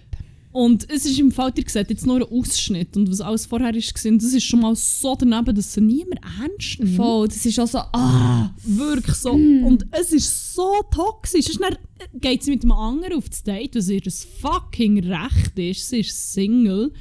[0.53, 3.73] Und es ist im Fall, ihr seht jetzt nur einen Ausschnitt und was alles vorher
[3.73, 6.95] ist gesehen, das ist schon mal so daneben, dass sie niemand ernst nimmt.
[6.95, 8.53] Voll, das ist auch so, ah.
[8.63, 9.31] Wirklich so.
[9.31, 11.49] Und es ist so toxisch.
[11.49, 11.77] Und Dann
[12.21, 15.89] geht sie mit einem anderen auf das Date, was ihr das fucking Recht ist.
[15.89, 16.91] Sie ist Single.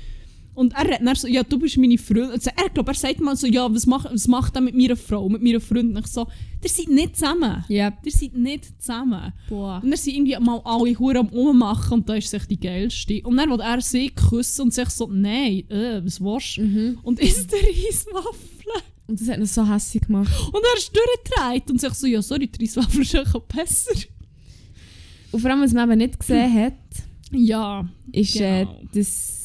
[0.54, 2.30] Und er hat dann so, ja, du bist meine Freundin.
[2.32, 4.96] Also er glaube, er sagt mal so, ja, was, mach, was macht er mit meiner
[4.96, 5.96] Frau, mit meiner Freundin?
[5.96, 6.26] Ich so,
[6.62, 7.64] ihr seid nicht zusammen.
[7.70, 7.94] Yep.
[8.04, 9.32] Ihr seid nicht zusammen.
[9.48, 9.80] Boah.
[9.82, 13.22] Und dann sind irgendwie mal alle Huren am Rummachen und da ist sich die geilste.
[13.24, 16.62] Und dann will er sie küssen und sich so, nein, äh, was willst du?
[16.62, 16.98] Mhm.
[17.02, 18.82] Und isst der Reiswaffel.
[19.06, 20.30] Und das hat ihn so hässlich gemacht.
[20.52, 23.92] Und er ist durchgedreht und sagt so, ja, sorry, die Reiswaffel ist auch besser.
[25.32, 26.74] Und vor allem, was man eben nicht gesehen hat,
[27.30, 28.80] Ja, ist äh, Genau.
[28.94, 29.38] das.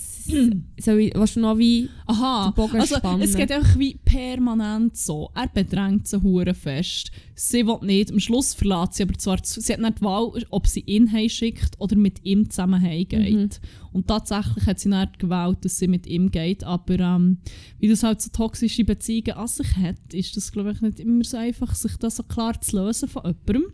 [0.80, 1.90] So wie, was du noch wie.
[2.06, 2.54] aha.
[2.74, 3.22] Also, spannen.
[3.22, 5.30] es geht einfach wie permanent so.
[5.36, 7.12] Er bedrängt sie hure fest.
[7.36, 8.12] Sie will nicht.
[8.12, 11.76] Am Schluss verlässt sie aber zwar, sie hat nicht die Wahl, ob sie ihn heimschickt
[11.80, 13.34] oder mit ihm zusammen heimgeht.
[13.34, 13.50] Mhm.
[13.94, 16.64] Und tatsächlich hat sie nicht gewählt, dass sie mit ihm geht.
[16.64, 17.40] Aber ähm,
[17.80, 21.24] wie das halt so toxische Beziehungen an sich hat, ist das, glaube ich, nicht immer
[21.24, 23.72] so einfach, sich das so klar zu lösen von jemandem.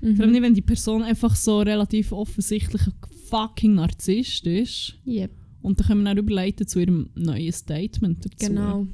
[0.00, 0.32] Vor allem Mhm.
[0.32, 2.92] nicht, wenn die Person einfach so relativ offensichtlich ein
[3.30, 4.94] fucking Narzisst ist.
[5.06, 5.30] Yep.
[5.66, 8.36] Und dann können wir dann überleiten zu ihrem neuen Statement dazu.
[8.38, 8.86] Genau.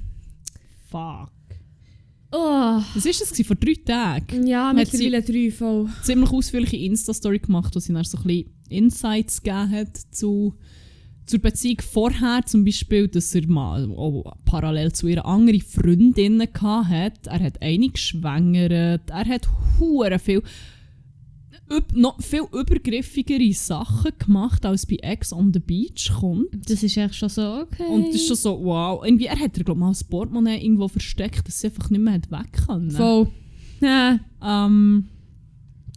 [0.91, 1.31] Fuck.
[2.31, 2.81] Oh.
[2.95, 3.47] Was war das?
[3.47, 4.47] Vor drei Tagen?
[4.47, 5.91] Ja, Hat mittlerweile drei voll.
[6.03, 10.55] Ziemlich ausführliche Insta-Story gemacht, wo sie dann so ein bisschen Insights gegeben hat zu,
[11.27, 12.41] zur Beziehung vorher.
[12.47, 17.29] Zum Beispiel, dass er mal auch parallel zu ihrer anderen Freundin hatte.
[17.29, 19.11] Er hat eine geschwängert.
[19.11, 19.47] Er hat
[19.79, 20.43] hure viel
[21.95, 26.69] noch viel übergriffigere Sachen gemacht, als bei Ex on the Beach kommt.
[26.69, 27.87] Das ist echt schon so okay.
[27.89, 29.03] Und das ist schon so, wow.
[29.05, 32.15] Irgendwie, er hat, glaube ich, mal das Portemonnaie irgendwo versteckt, dass sie einfach nicht mehr
[32.15, 32.91] hat weg können.
[32.91, 33.29] Voll.
[33.81, 34.21] Ja.
[34.43, 35.07] Ähm,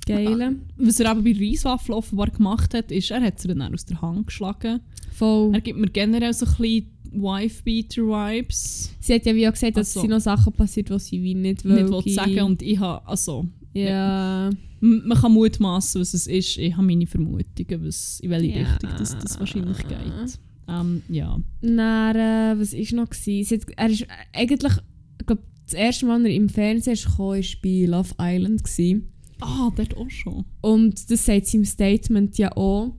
[0.05, 0.55] Geile.
[0.77, 4.01] Was er eben bei Reiswaffel offenbar gemacht hat, ist, er hat sie dann aus der
[4.01, 4.81] Hand geschlagen.
[5.11, 5.53] Voll.
[5.53, 8.93] Er gibt mir generell so ein bisschen Wife-Beater-Vibes.
[8.99, 9.99] Sie hat ja wie auch gesagt, dass Ach so.
[9.99, 11.89] es sind noch Sachen passiert, die sie wie nicht Nicht will.
[11.89, 14.49] will sagen und ich habe, also, Ja.
[14.79, 16.57] man kann mutmaßen, was es ist.
[16.57, 18.71] Ich habe meine Vermutungen, was, in welche Ja.
[18.71, 20.39] Richtung das, das wahrscheinlich geht.
[20.67, 21.39] Ähm, ja.
[21.61, 23.09] Dann, äh, was war noch?
[23.09, 23.59] Gewesen?
[23.59, 24.73] Hat, er ist äh, eigentlich,
[25.19, 28.63] ich glaube, das erste Mal, als er im Fernsehen gekommen, war bei Love Island.
[28.63, 29.11] Gewesen.
[29.41, 30.45] Ah, dort auch schon.
[30.61, 32.95] Und das sagt sie im Statement ja auch,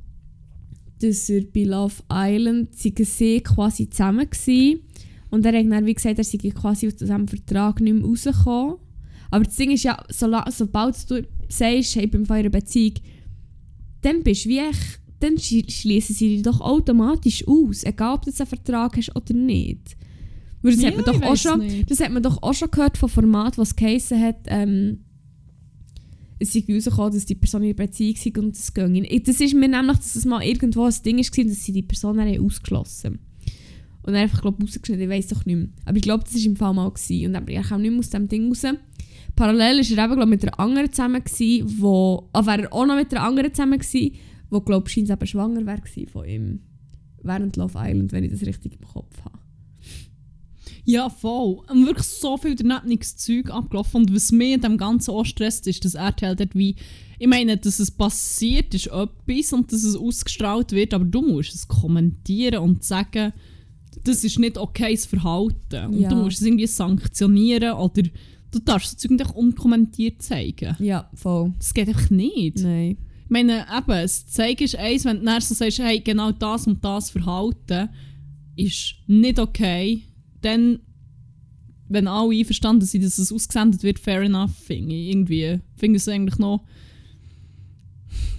[1.00, 4.78] dass er bei Love Island sie sie quasi zusammen war.
[5.30, 8.76] Und er hat dann wie gesagt, er sei quasi aus diesem Vertrag nicht mehr rausgekommen.
[9.30, 12.94] Aber das Ding ist ja, sola- sobald du sagst, hey, ich bin in einer Beziehung,
[14.02, 18.22] dann bist du wie echt, dann schli- schließen sie dich doch automatisch aus, egal ob
[18.22, 19.96] du jetzt einen Vertrag hast oder nicht.
[20.62, 21.90] Weil das, Ja, hat man doch ich auch schon, nicht.
[21.90, 25.00] das hat man doch auch schon gehört von Format, was geheissen hat, ähm,
[26.38, 29.22] es sei rausgekommen, dass die Person in einer Beziehung sei und das ging.
[29.24, 32.18] Das ist mir nämlich, dass es mal irgendwo ein Ding war, dass sie die Person
[32.18, 33.12] dann haben ausgeschlossen
[34.02, 35.68] Und dann einfach, glaube ich, rausgeschnitten, ich weiß doch nicht mehr.
[35.86, 36.90] Aber ich glaube, das war im Fall mal.
[36.90, 37.26] Gewesen.
[37.26, 38.62] Und dann bin ich auch nicht mehr aus dem Ding raus.
[39.36, 42.86] Parallel war er eben, glaub, mit einer anderen zusammen, gewesen, wo, ah, wäre er auch
[42.86, 44.12] noch mit einer anderen zusammen gewesen,
[44.50, 46.60] wo, glaube ich, eben schwanger gewesen von ihm.
[47.22, 49.38] Während Love Island, wenn ich das richtig im Kopf habe.
[50.84, 51.58] Ja, voll.
[51.68, 54.02] Und wirklich so viel danebenes Zeug abgelaufen.
[54.02, 56.76] Und was mir in dem Ganzen auch stresst, ist, dass RTL dort wie...
[57.18, 61.54] Ich meine, dass es passiert, ist etwas und dass es ausgestrahlt wird, aber du musst
[61.54, 63.32] es kommentieren und sagen,
[64.04, 65.86] das ist nicht okayes Verhalten.
[65.86, 66.10] Und Ja.
[66.10, 68.02] du musst es irgendwie sanktionieren oder
[68.58, 70.76] du darfst so Zeug nicht unkommentiert zeigen.
[70.78, 71.52] Ja, voll.
[71.58, 72.58] Das geht einfach nicht.
[72.58, 72.98] Nein.
[73.24, 76.66] Ich meine, eben, das Zeigen ist eins, wenn du dann so sagst, hey, genau das
[76.66, 77.88] und das Verhalten
[78.54, 80.02] ist nicht okay,
[80.42, 80.78] dann,
[81.88, 85.60] wenn alle einverstanden sind, dass es ausgesendet wird, fair enough, finde ich irgendwie.
[85.76, 86.64] Finde es eigentlich noch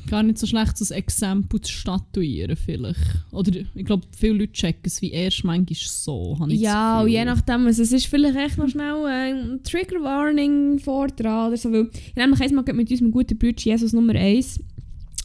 [0.08, 3.00] gar nicht so schlecht, so ein Exempel zu statuieren vielleicht.
[3.32, 7.26] Oder ich glaube, viele Leute checken es wie erst manchmal so, Ja, das und je
[7.26, 11.72] nachdem, also es ist vielleicht echt noch schnell ein Trigger Warning vor dran oder so.
[11.72, 14.60] Weil ich habe nämlich einmal mit unserem guten Bruder Jesus Nummer 1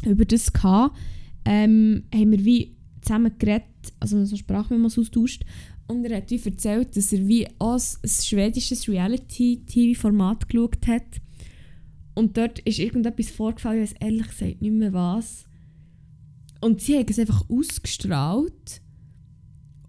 [0.04, 0.96] über das gehabt.
[1.44, 3.64] Ähm, haben wir wie zusammen geredet,
[4.00, 5.42] also so Sprachmemos austauscht.
[5.88, 11.21] Und er hat wie erzählt, dass er wie auch ein schwedisches Reality-TV-Format geschaut hat.
[12.14, 15.44] Und dort ist irgendetwas vorgefallen, ich weiß ehrlich gesagt nicht mehr was.
[16.60, 18.80] Und sie haben es einfach ausgestrahlt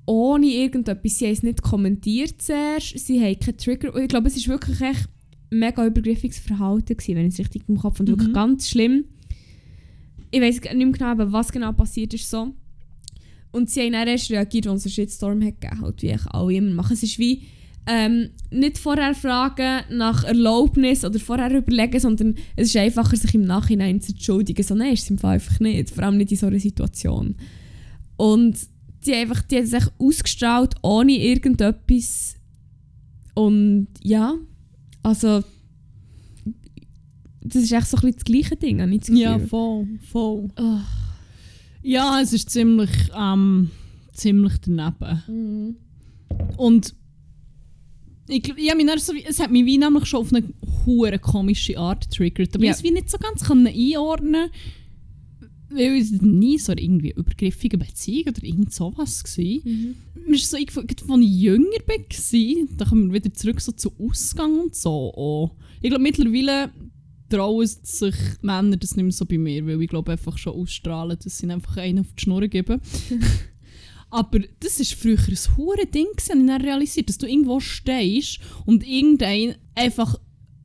[0.06, 1.18] ohne irgendetwas.
[1.20, 3.94] Sie haben es nicht kommentiert zuerst, sie haben keinen Trigger.
[3.94, 5.10] Und ich glaube, es war wirklich echt
[5.50, 8.00] mega übergriffiges Verhalten, gewesen, wenn ich es richtig im Kopf.
[8.00, 8.34] Und wirklich Mhm.
[8.34, 9.06] ganz schlimm.
[10.32, 12.54] Ich weiß nicht mehr genau, aber was genau passiert ist so.
[13.52, 16.26] Und sie haben dann erst reagiert, als es einen Shitstorm hat gegeben hat, wie ich
[16.26, 16.94] alle immer machen.
[16.94, 17.44] Es ist wie
[17.86, 23.44] ähm, nicht vorher fragen nach Erlaubnis oder vorher überlegen, sondern es ist einfacher, sich im
[23.44, 24.64] Nachhinein zu entschuldigen.
[24.64, 25.90] So, nein, ist es im Fall einfach nicht.
[25.90, 27.36] Vor allem nicht in so einer Situation.
[28.16, 28.58] Und
[29.06, 32.36] die, einfach, die hat sich ausgestrahlt, ohne irgendetwas.
[33.34, 34.36] Und ja,
[35.02, 35.44] also.
[37.46, 39.22] Das ist echt so ein bisschen das gleiche Ding, habe ich das Gefühl.
[39.22, 40.48] Ja, voll, voll.
[40.56, 40.80] Oh.
[41.82, 43.70] Ja, es ist ziemlich, ähm,
[44.14, 45.24] ziemlich daneben.
[45.28, 45.76] Mhm.
[46.56, 46.96] Und
[48.28, 50.44] ich, ich hab mich so, es hat mich wie nämlich schon auf eine
[50.86, 52.56] hure komische Art getriggert.
[52.56, 52.72] Aber Ja.
[52.72, 54.50] ich es wie nicht so ganz können einordnen
[55.76, 59.44] weil es nie so irgendwie übergriffige Beziehung oder irgend sowas war.
[59.44, 59.96] Mhm.
[60.28, 63.92] Mir ist so gerade als ich jünger war, da kommen wir wieder zurück so zu
[64.00, 64.90] Ausgang und so.
[64.90, 65.56] auch.
[65.82, 66.70] Ich glaube, mittlerweile
[67.30, 71.18] trauen sich Männer das nicht mehr so bei mir, weil ich glaube einfach schon ausstrahlen,
[71.24, 72.80] dass sie einfach einen auf die Schnur geben.
[74.14, 77.60] Aber das war früher ein hure Ding, gewesen, und ich dann realisiert, dass du irgendwo
[77.60, 80.20] stehst und irgendein einfach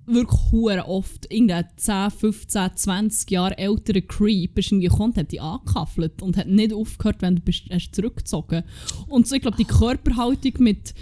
[0.05, 5.41] wirklich hure oft irgendein 10, 15, 20 Jahre älterer Creep ist irgendwie gekommen, hat dich
[5.41, 8.65] angekaffelt und hat nicht aufgehört, wenn du bist, hast zurückgezogen.
[9.09, 10.93] Und so, ich glaube, die Körperhaltung mit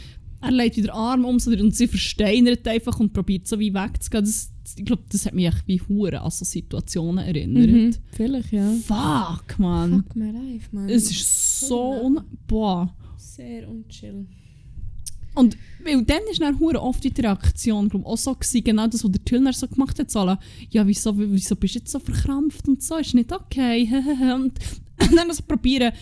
[0.41, 4.25] er legt wieder Arm um so, und sie versteinert einfach und probiert so wie wegzugehen.
[4.25, 7.71] Das, ich glaube, das hat mich echt wie hure an so Situationen erinnert.
[7.71, 7.95] Mhm.
[8.13, 8.71] Vielleicht, ja.
[8.87, 10.05] Fuck, man.
[10.05, 10.89] Fuck my life, man.
[10.89, 12.21] Es ist so un...
[12.47, 12.95] Boah.
[13.17, 14.27] sehr unchill.
[15.35, 19.05] Und weil dann ist dann hure oft die Reaktion glaub, auch so gewesen, genau das,
[19.05, 20.39] was der Tillner so gemacht hat, so, alle,
[20.71, 23.87] ja, wieso, wieso bist du jetzt so verkrampft und so, ist nicht okay.
[24.35, 24.59] und
[24.99, 25.93] dann so probieren,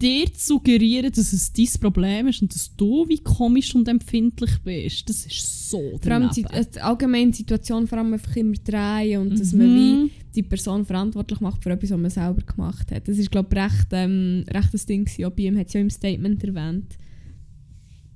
[0.00, 4.50] dir zu suggerieren, dass es dein Problem ist und dass du wie komisch und empfindlich
[4.62, 5.08] bist.
[5.08, 6.66] Das ist so Vor allem die, daneben.
[6.74, 10.10] die allgemeine Situation vor allem einfach immer drehen und dass man wie Mhm.
[10.34, 13.08] die Person verantwortlich macht für etwas, was man selber gemacht hat.
[13.08, 15.24] Das ist glaube ich recht, ähm, recht das Ding gewesen.
[15.24, 16.96] Auch bei ihm hat es ja im Statement erwähnt.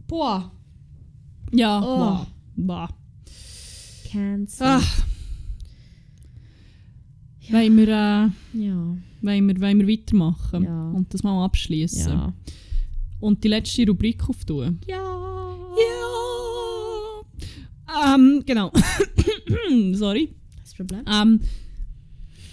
[0.06, 0.52] Boah.
[1.52, 1.96] Ja, Oh.
[1.96, 2.26] boah.
[2.56, 2.88] boah.
[4.10, 4.80] Cancel.
[7.50, 7.54] Ah.
[7.54, 8.28] wollen, wir, äh,
[8.58, 8.96] Ja.
[9.22, 10.90] wollen, wir, wollen wir weitermachen Ja.
[10.92, 12.12] und das mal abschließen.
[12.12, 12.32] Ja.
[13.20, 14.80] Und die letzte Rubrik auftun.
[14.86, 15.02] Ja.
[15.76, 17.20] Ja!
[18.14, 18.72] Ähm, genau.
[19.92, 20.34] Sorry.
[20.62, 21.04] Das Problem.
[21.06, 21.40] Ähm,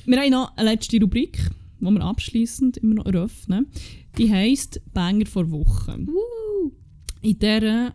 [0.06, 3.68] wir haben noch eine letzte Rubrik, die wir abschließend immer noch eröffnen.
[4.18, 5.98] Die heisst Banger vor Woche.
[6.06, 6.72] Woo.
[7.22, 7.92] In der tun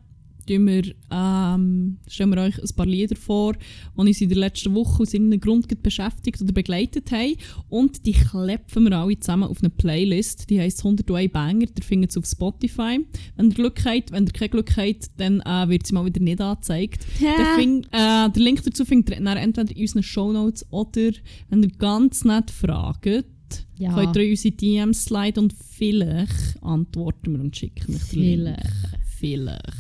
[0.49, 3.59] wir, ähm, stellen wir euch ein paar Lieder vor, die
[4.01, 7.35] uns in der letzten Woche aus irgendeinem Grund beschäftigt oder begleitet haben.
[7.69, 10.51] Und die klepfen wir alle zusammen auf eine Playlist.
[10.51, 11.63] Die heisst 101 Banger.
[11.63, 13.01] Ihr findet es auf Spotify.
[13.37, 16.21] Wenn ihr Glück habt, wenn ihr kein Glück habt, dann äh, wird sie mal wieder
[16.21, 17.07] nicht angezeigt.
[17.21, 21.13] Der, Fing, äh, der Link dazu findet ihr entweder in unseren Shownotes oder,
[21.51, 23.07] wenn ihr ganz nett fragt,
[23.79, 23.95] Ja.
[23.95, 28.57] könnt ihr unsere DMs sliden und vielleicht antworten wir und schicken euch den Link.
[29.19, 29.73] Vielleicht.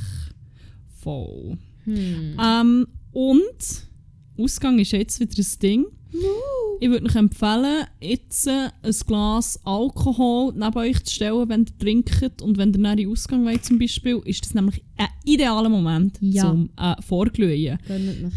[1.03, 1.59] Voll.
[1.84, 2.36] Hm.
[2.42, 3.86] Ähm, und
[4.38, 5.84] Ausgang ist jetzt wieder ein Ding.
[6.80, 11.78] Ich würde euch empfehlen, jetzt äh, ein Glas Alkohol neben euch zu stellen, wenn ihr
[11.78, 12.42] trinkt.
[12.42, 16.18] Und wenn ihr nach den Ausgang wollt, zum Beispiel, ist das nämlich ein idealer Moment
[16.20, 16.42] Ja.
[16.50, 17.78] zum äh, Vorglühen.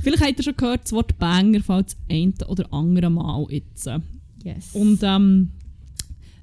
[0.03, 3.89] Vielleicht habt ihr schon gehört, das Wort Banger fällt das eine oder andere Mal jetzt.
[4.43, 4.69] Yes.
[4.73, 5.49] Und ähm,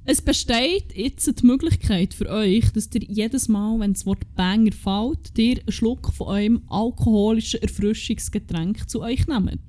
[0.05, 4.73] es besteht jetzt die Möglichkeit für euch, dass ihr jedes Mal, wenn das Wort Banger
[4.73, 9.61] fällt, ihr einen Schluck von eurem alkoholischen Erfrischungsgetränk zu euch nehmt.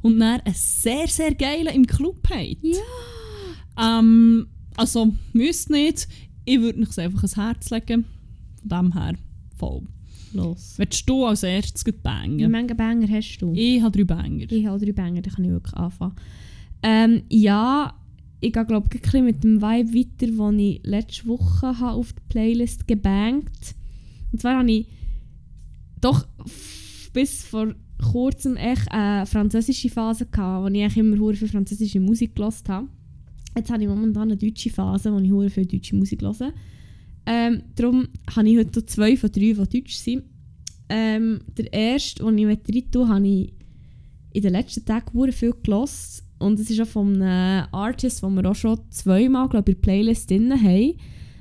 [0.00, 2.56] Und dann einen sehr, sehr geilen im Club habt.
[2.62, 3.98] Ja.
[3.98, 6.08] Ähm, also, müsst nicht.
[6.44, 8.06] Ich würde euch einfach ans Herz legen.
[8.60, 9.14] Von dem her,
[9.58, 9.82] voll.
[10.32, 10.74] los.
[10.78, 12.54] Willst du als erstes gleich Wie bangen?
[12.54, 13.52] viele Banger hast du?
[13.54, 14.50] Ich habe drei Banger.
[14.50, 16.16] Ich habe drei Banger, da kann ich wirklich anfangen.
[16.82, 17.94] Ähm, ja,
[18.42, 22.22] ich gehe glaube ich mit dem Vibe weiter, den ich letzte Woche habe auf die
[22.28, 23.76] Playlist gebankt
[24.32, 24.86] Und zwar habe ich
[26.00, 26.26] doch
[27.12, 32.34] bis vor kurzem echt eine französische Phase gehabt, wo ich immer hure viel französische Musik
[32.34, 32.88] gehört habe.
[33.56, 36.52] Jetzt habe ich momentan eine deutsche Phase, wo ich hure viel deutsche Musik höre.
[37.26, 40.24] Ähm, darum habe ich heute zwei von drei, die deutsch sind.
[40.88, 43.52] Ähm, der erste, den ich rein tue, habe ich
[44.32, 48.34] in den letzten Tagen hure viel gelost und es ist auch von einem Artist, den
[48.34, 50.94] wir auch schon zweimal glaub, in der Playlist drin haben.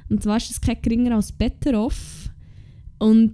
[0.10, 2.30] Und zwar ist es kein geringer als Better Off.
[2.99, 3.34] Und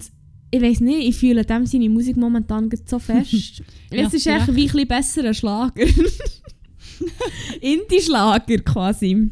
[0.50, 3.64] ich weiß nicht, ich fühle dem seine Musik momentan so fest.
[3.92, 5.86] Ja, es ist echt wie ein bisschen besserer Schlager.
[7.62, 9.32] Indie-Schlager quasi.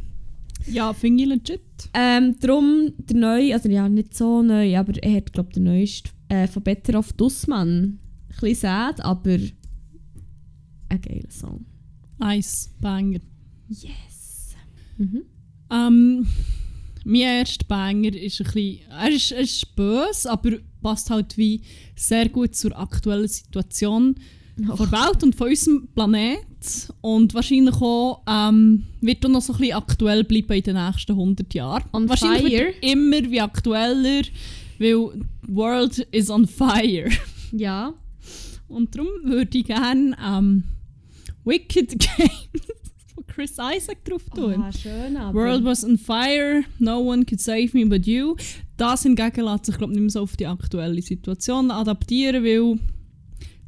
[0.67, 1.61] Ja, finde ich legit.
[1.93, 5.63] Ähm, darum der neue, also ja, nicht so neu, aber er hat, glaube ich, der
[5.63, 7.99] neueste äh, von Better Off Dussmann.
[8.29, 9.37] Ein bisschen sad, aber
[10.89, 11.65] ein geiler Song.
[12.17, 13.19] Nice, Banger.
[13.69, 14.55] Yes.
[14.97, 15.23] Mhm.
[15.71, 16.27] Ähm,
[17.03, 20.51] mein erster Banger ist ein bisschen, er ist, er ist böse, aber
[20.81, 21.61] passt halt wie
[21.95, 24.15] sehr gut zur aktuellen Situation
[24.69, 24.77] Och.
[24.77, 26.39] der Welt und von unserem Planet.
[27.01, 31.11] Und wahrscheinlich auch ähm, wird er noch so ein bisschen aktuell bleiben in den nächsten
[31.11, 31.83] 100 Jahren.
[31.93, 32.65] On wahrscheinlich fire.
[32.65, 34.23] wird er immer wie aktueller,
[34.79, 37.09] weil the world is on fire.
[37.51, 37.93] Ja.
[38.67, 40.63] Und darum würde ich gerne ähm,
[41.45, 42.65] Wicked Games
[43.13, 44.61] von Chris Isaac drauf tun.
[44.61, 45.39] Ah, schön, aber...
[45.39, 48.35] World was on fire, no one could save me but you.
[48.77, 52.79] Das hingegen lässt sich glaub, nicht mehr so auf die aktuelle Situation adaptieren, weil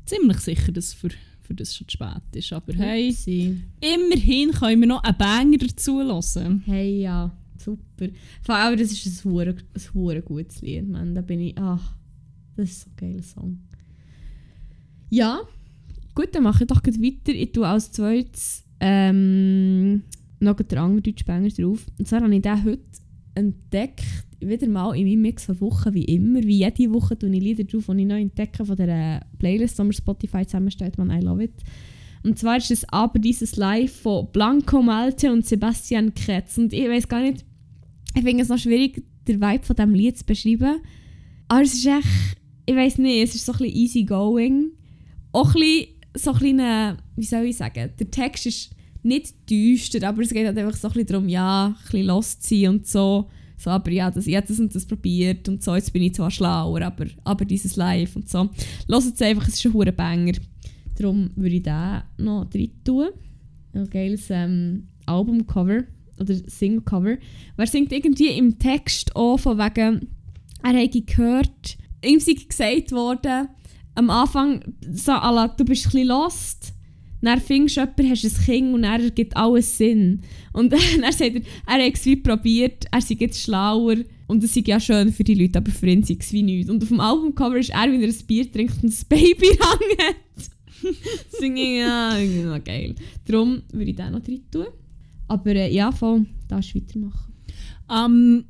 [0.05, 1.09] ziemlich sicher, dass für,
[1.41, 2.51] für das schon zu spät ist.
[2.51, 3.57] Aber hey, Upsi.
[3.79, 6.63] immerhin können wir noch einen Banger dazu hören.
[6.65, 7.31] Hey, ja.
[7.57, 8.09] Super.
[8.41, 11.15] Vor allem, das ist ein hure, ein hure gutes Lied, man.
[11.15, 11.57] Da bin ich...
[11.57, 11.95] Ach,
[12.55, 13.59] das ist so ein geiler Song.
[15.09, 15.41] Ja.
[16.17, 17.31] Gut, dann mache ich doch weiter.
[17.31, 20.01] Ich tue als zweites ähm,
[20.39, 21.85] noch den anderen deutschen Banger drauf.
[21.99, 22.81] Und zwar habe ich den heute
[23.35, 24.03] entdeckt,
[24.39, 26.41] wieder mal in meinem Mix von Wochen, wie immer.
[26.41, 29.83] Wie jede Woche tue ich Lieder drauf, die ich neu entdecke von der Playlist, die
[29.83, 31.53] mir Spotify zusammenstellt, man I love it.
[32.23, 36.57] Und zwar ist es aber dieses Live von Blanco Malte und Sebastian Kretz.
[36.57, 37.45] Und ich weiß gar nicht,
[38.15, 40.81] ich finde es noch schwierig, den Vibe von diesem Lied zu beschreiben.
[41.47, 42.07] Aber es ist echt,
[42.65, 44.71] ich weiß nicht, es ist so ein bisschen easy going.
[45.31, 48.71] Auch ein bisschen, so ein bisschen, wie soll ich sagen, der Text ist
[49.03, 52.43] nicht düster, aber es geht halt einfach so ein bisschen darum, ja, ein bisschen lost
[52.43, 53.29] sein und so.
[53.59, 56.13] So, aber ja, das, ich habe das und das probiert und so, jetzt bin ich
[56.13, 58.49] zwar schlauer, aber, aber dieses Live und so.
[58.87, 60.33] Hört es einfach, es ist ein hoher Banger.
[60.95, 63.07] Darum würde ich den noch drin tun.
[63.73, 65.83] Ein geiles ähm, Albumcover
[66.19, 67.17] oder Singlecover.
[67.55, 70.07] Wer singt irgendwie im Text auch von wegen,
[70.63, 73.49] er hätte gehört, ihm sei gesagt worden,
[73.97, 76.73] am Anfang so, la, du bist ein bisschen lost,
[77.21, 80.21] dann findest du jemanden, hast ein Kind und dann ergibt alles Sinn.
[80.53, 83.95] Und dann sagt er, er hat es wie probiert, er sei jetzt schlauer
[84.27, 86.69] und es sei ja schön für die Leute, aber für ihn sei es wie nichts.
[86.69, 89.47] Und auf dem Albumcover ist er, wie er ein Bier trinkt und ein Baby
[89.97, 90.95] hängt.
[91.29, 92.93] Singing, ja, noch geil.
[93.25, 94.67] Darum würde ich den noch drin tun.
[95.27, 97.33] Aber äh, ja, voll, darfst du weitermachen.
[97.89, 98.45] Ähm,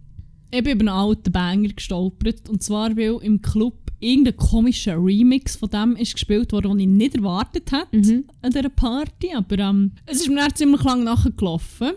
[0.51, 2.49] ich bin über einen alten Banger gestolpert.
[2.49, 6.87] Und zwar, weil im Club irgendein komischer Remix von dem ist gespielt worden, den ich
[6.87, 8.23] nicht erwartet hätte Mhm.
[8.41, 9.33] an dieser Party.
[9.35, 11.91] Aber ähm, es ist mir dann ziemlich lang nachgelaufen.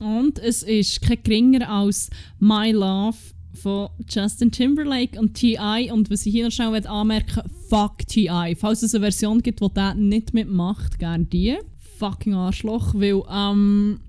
[0.00, 3.16] Und es ist kein geringer als My Love
[3.54, 5.90] von Justin Timberlake und T.I.
[5.90, 8.54] Und was ich hier noch schnell anmerken fuck T.I.
[8.56, 11.56] Falls es eine Version gibt, die der nicht mitmacht, gerne die.
[11.98, 14.00] Fucking Arschloch, weil ähm,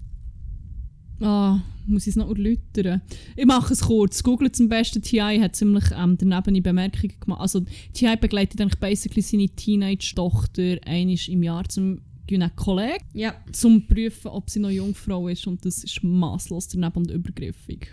[1.21, 3.01] Ah, muss ich es noch erläutern?
[3.35, 4.23] Ich mache es kurz.
[4.23, 5.01] Googelt zum besten.
[5.01, 5.39] T.I.
[5.39, 7.41] hat ziemlich ähm, daneben Bemerkungen gemacht.
[7.41, 7.61] Also
[7.93, 8.15] T.I.
[8.17, 14.49] begleitet eigentlich basically seine Teenage-Tochter einmal im Jahr zum Gynäkolog, Ja, zum zu prüfen, ob
[14.49, 15.45] sie noch Jungfrau ist.
[15.47, 17.87] Und das ist maßlos daneben und übergriffig.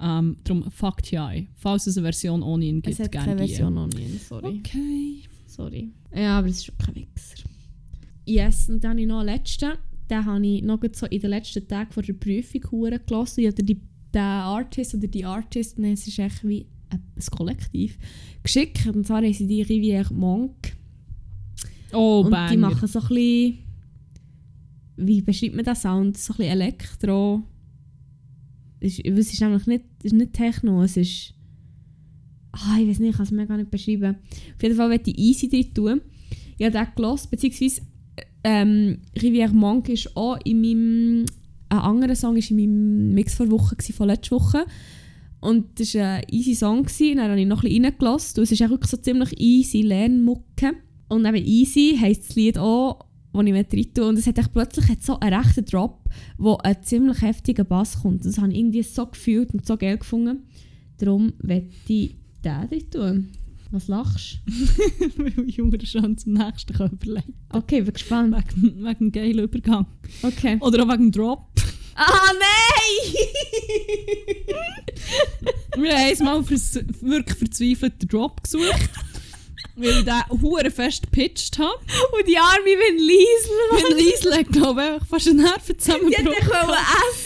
[0.00, 1.48] Ähm, darum fuck T.I.
[1.56, 3.46] Falls es eine Version ohne ihn gibt, es hat gerne keine.
[3.46, 4.58] Version noch nie, sorry.
[4.58, 5.22] Okay.
[5.46, 5.90] Sorry.
[6.14, 7.44] Ja, aber es ist schon kein Wichser.
[8.24, 9.72] Yes, und dann habe ich noch einen letzten.
[10.12, 12.98] Den habe ich noch so in den letzten Tagen vor der Prüfung habe
[13.36, 13.80] dir die-
[14.12, 17.98] den Artist oder die Artist, nein, es ist echt wie ein, ein Kollektiv,
[18.42, 18.86] geschickt.
[18.86, 20.76] Und zwar haben sie die Rivière Monk.
[21.94, 22.50] Oh, und Banger.
[22.50, 23.58] die machen so ein bisschen...
[24.96, 26.18] Wie beschreibt man den Sound?
[26.18, 27.42] So ein bisschen Elektro.
[28.80, 31.32] Es ist, es ist nämlich nicht, es ist nicht Techno, es ist...
[32.52, 34.16] Ah, ich weiß nicht, ich kann es mir gar nicht beschreiben.
[34.56, 36.00] Auf jeden Fall möchte ich Easy drin tun.
[36.58, 37.80] Ich habe den gehört, beziehungsweise
[38.44, 41.26] ähm, Rivière Monk ist auch in meinem...
[41.68, 44.66] Ein anderer Song war in meinem Mix vor Woche, von letzter Woche.
[45.40, 46.82] Und das war ein easy Song.
[46.82, 47.16] Gewesen.
[47.16, 48.42] Dann habe ich noch ein bisschen reingelassen.
[48.42, 50.74] Es ist auch wirklich so ziemlich easy Lernmucke.
[51.08, 54.06] Und eben easy heisst das Lied auch, das ich rein tue.
[54.06, 56.04] Und es hat plötzlich hat so einen rechten Drop,
[56.38, 58.24] wo ein ziemlich heftiger Bass kommt.
[58.24, 60.44] Das habe ich irgendwie so gefühlt und so geil gefunden.
[60.98, 63.28] Darum werde ich den drin tun.
[63.72, 64.38] Was lachst
[65.16, 67.58] Weil ich schon zum nächsten kann überlegen du?
[67.58, 68.36] Okay, bin gespannt.
[68.36, 69.86] Wegen, wegen dem geilen Übergang.
[70.22, 70.58] Okay.
[70.60, 71.48] Oder auch wegen dem Drop.
[71.94, 73.14] Ah, nein!
[75.82, 78.90] Wir haben einmal wirklich verzweifelt den Drop gesucht.
[79.76, 81.78] Weil ich den hure fest gepitcht habe.
[82.16, 85.80] Und die arme Vin Liesel, Mein Liesel hat, glaube ich, fast einen Nerven die hat
[85.80, 86.34] zusammengebrochen.
[86.40, 86.76] dich wollen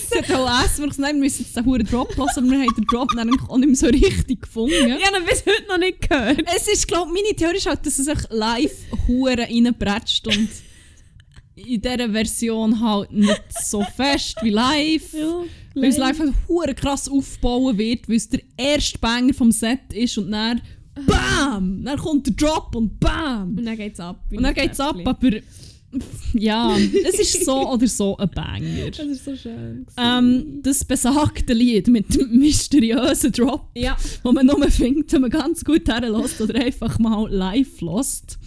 [0.08, 0.28] Sie essen.
[0.28, 2.58] hat auch essen, weil ich gesagt wir müssen jetzt den hure Drop lassen, aber wir
[2.58, 4.96] haben den Drop dann auch nicht mehr so richtig gefunden.
[4.98, 6.42] Ich habe bis heute noch nicht gehört.
[6.56, 8.72] Es ist, glaube ich, meine Theorie ist halt, dass es sich live
[9.08, 10.48] hure reinbretscht und
[11.56, 15.14] in dieser Version halt nicht so fest wie live.
[15.74, 20.16] Weil es live halt krass aufbauen wird, weil es der erste Banger vom Set ist
[20.16, 20.62] und dann
[21.06, 21.84] BAM!
[21.84, 23.56] Dann kommt der Drop und BAM!
[23.56, 24.24] Und dann geht's ab.
[24.30, 25.30] Und dann geht's ab, aber
[26.34, 28.90] ja, es ist so oder so ein Banger.
[28.90, 29.86] Das ist so schön.
[29.96, 33.96] Ähm, das besagte Lied mit dem mysteriösen Drop, ja.
[34.22, 38.38] wo man nur findet, wenn man ganz gut herlässt oder einfach mal live lässt,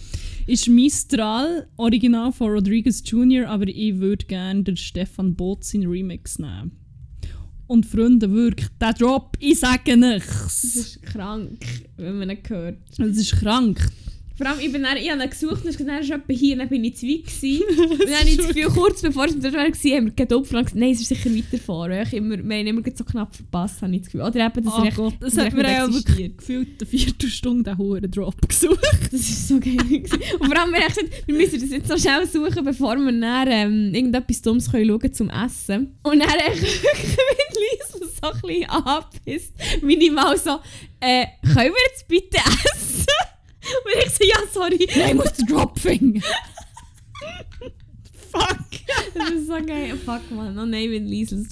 [0.46, 5.36] ist Mistral, Original von Rodriguez Jr., aber ich würde gerne den Stefan
[5.72, 6.79] in Remix nehmen.
[7.70, 10.64] Und Freunde, wirklich, der Drop, ich sage Das nichts.
[10.74, 11.64] ist krank,
[11.96, 12.78] wenn man ihn hört.
[12.98, 13.78] Das ist krank.
[14.36, 16.68] Vor allem, ich, bin dann, ich habe ihn gesucht und dann ist etwa hier, dann
[16.68, 17.62] bin ich zu weit gewesen.
[17.92, 20.58] und dann habe ich das Gefühl, kurz bevor ich dort war, haben wir gedopft und
[20.58, 22.02] gesagt, nein, es ist sicher weiterfahren.
[22.06, 24.22] Ich immer, wir haben immer so knapp verpasst, habe ich das Gefühl.
[24.22, 27.78] Oder eben, das Oh recht, Gott, das das hat mir wirklich gefühlt eine Viertelstunde den
[27.78, 28.80] hohen Drop gesucht.
[29.12, 29.76] Das ist so geil.
[30.40, 33.12] und vor allem, wir haben gesagt, wir müssen das jetzt so schnell suchen, bevor wir
[33.12, 35.98] dann ähm, irgendetwas Dummes können schauen zum Essen.
[36.02, 37.49] Und dann habe ich wirklich
[38.22, 39.52] so ein bisschen angepisst.
[39.82, 40.58] Minimal so,
[41.00, 43.06] äh, können wir jetzt bitte essen?
[43.84, 44.88] Und ich so, ja, sorry.
[44.96, 46.22] Nein, ich muss den Drop finden.
[48.32, 48.58] Fuck.
[49.14, 49.96] Das ist so geil.
[50.04, 50.56] Fuck, man.
[50.58, 51.44] Oh nein, Vin Liesel.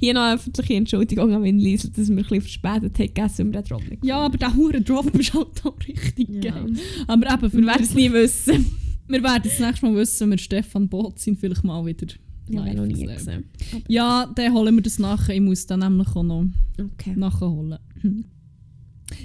[0.00, 3.52] Hier noch eine öffentliche Entschuldigung an Vin Liesel, dass wir ein bisschen verspätet haben gegessen,
[3.52, 6.50] wir den Drop nicht Ja, aber der hure Drop ist halt auch richtig Ja.
[6.52, 6.72] geil.
[7.06, 8.76] Aber eben, Wir werden es nie wissen.
[9.08, 12.06] wir werden das nächste Mal wissen, wenn wir Stefan Botzin vielleicht mal wieder
[12.48, 13.14] Ja, live noch nie sehen.
[13.14, 13.44] gesehen.
[13.88, 15.34] Ja, dann holen wir das nachher.
[15.34, 16.44] Ich muss dann nämlich auch noch
[16.78, 17.14] Okay.
[17.16, 17.78] nachholen.
[18.00, 18.24] Hm.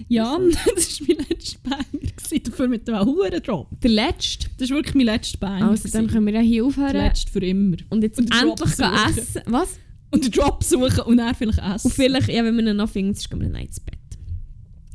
[0.07, 0.37] Ja,
[0.75, 1.69] das war mein letzter
[2.01, 3.67] gewesen, Dafür mit dem hohen Drop.
[3.81, 4.47] Der letzte.
[4.57, 5.69] Das ist wirklich mein letzter Banger.
[5.69, 6.95] Also, dann können wir ja hier der aufhören.
[6.95, 7.77] letzte für immer.
[7.89, 9.41] Und jetzt Und endlich gehen essen.
[9.47, 9.69] Was?
[10.11, 11.87] Und den Drop suchen und dann vielleicht essen.
[11.87, 13.97] Und vielleicht, ja, wenn wir ihn noch finden, gehen wir dann ins Bett.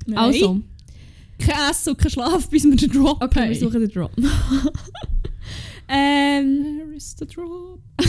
[0.06, 0.18] Nein.
[0.18, 0.60] Also,
[1.38, 3.48] Kein Essen und kein Schlaf, bis wir den Drop okay, haben.
[3.48, 4.12] wir suchen den Drop.
[5.88, 7.80] ähm, Where is the drop?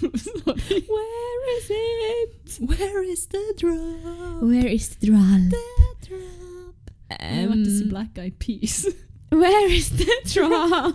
[0.00, 0.84] Sorry.
[0.88, 2.58] where is it?
[2.60, 4.42] Where is the drop?
[4.42, 5.50] Where is the drop?
[5.50, 6.74] The drop.
[7.20, 8.86] Ähm, warte, das sind Black Eyed Peas.
[9.30, 10.94] where is the drop?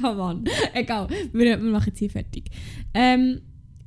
[0.00, 0.44] Come on.
[0.74, 2.50] Egal, wir, wir machen jetzt hier fertig.
[2.94, 3.40] Ähm,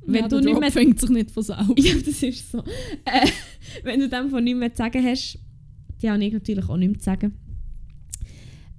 [0.06, 1.74] wenn ja, du nicht mehr fängt sich nicht von selber.
[1.76, 2.58] Ja, das ist so.
[3.04, 3.28] Äh,
[3.84, 5.38] wenn du dem von nichts mehr zu sagen hast,
[6.02, 7.49] die habe ich natürlich auch nichts mehr zu sagen.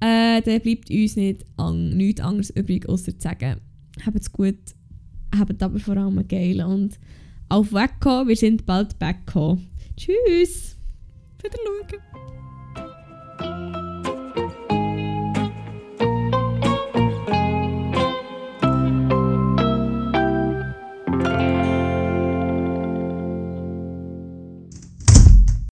[0.02, 3.62] Äh, dann bleibt uns nicht an, nichts anderes übrig, außer zu sagen,
[4.04, 4.58] habt es gut,
[5.38, 7.00] habt aber vor allem geil und
[7.50, 9.68] auf Weg kommen, wir sind bald back kommen.
[9.96, 10.78] Tschüss!
[11.44, 12.02] Wieder schauen.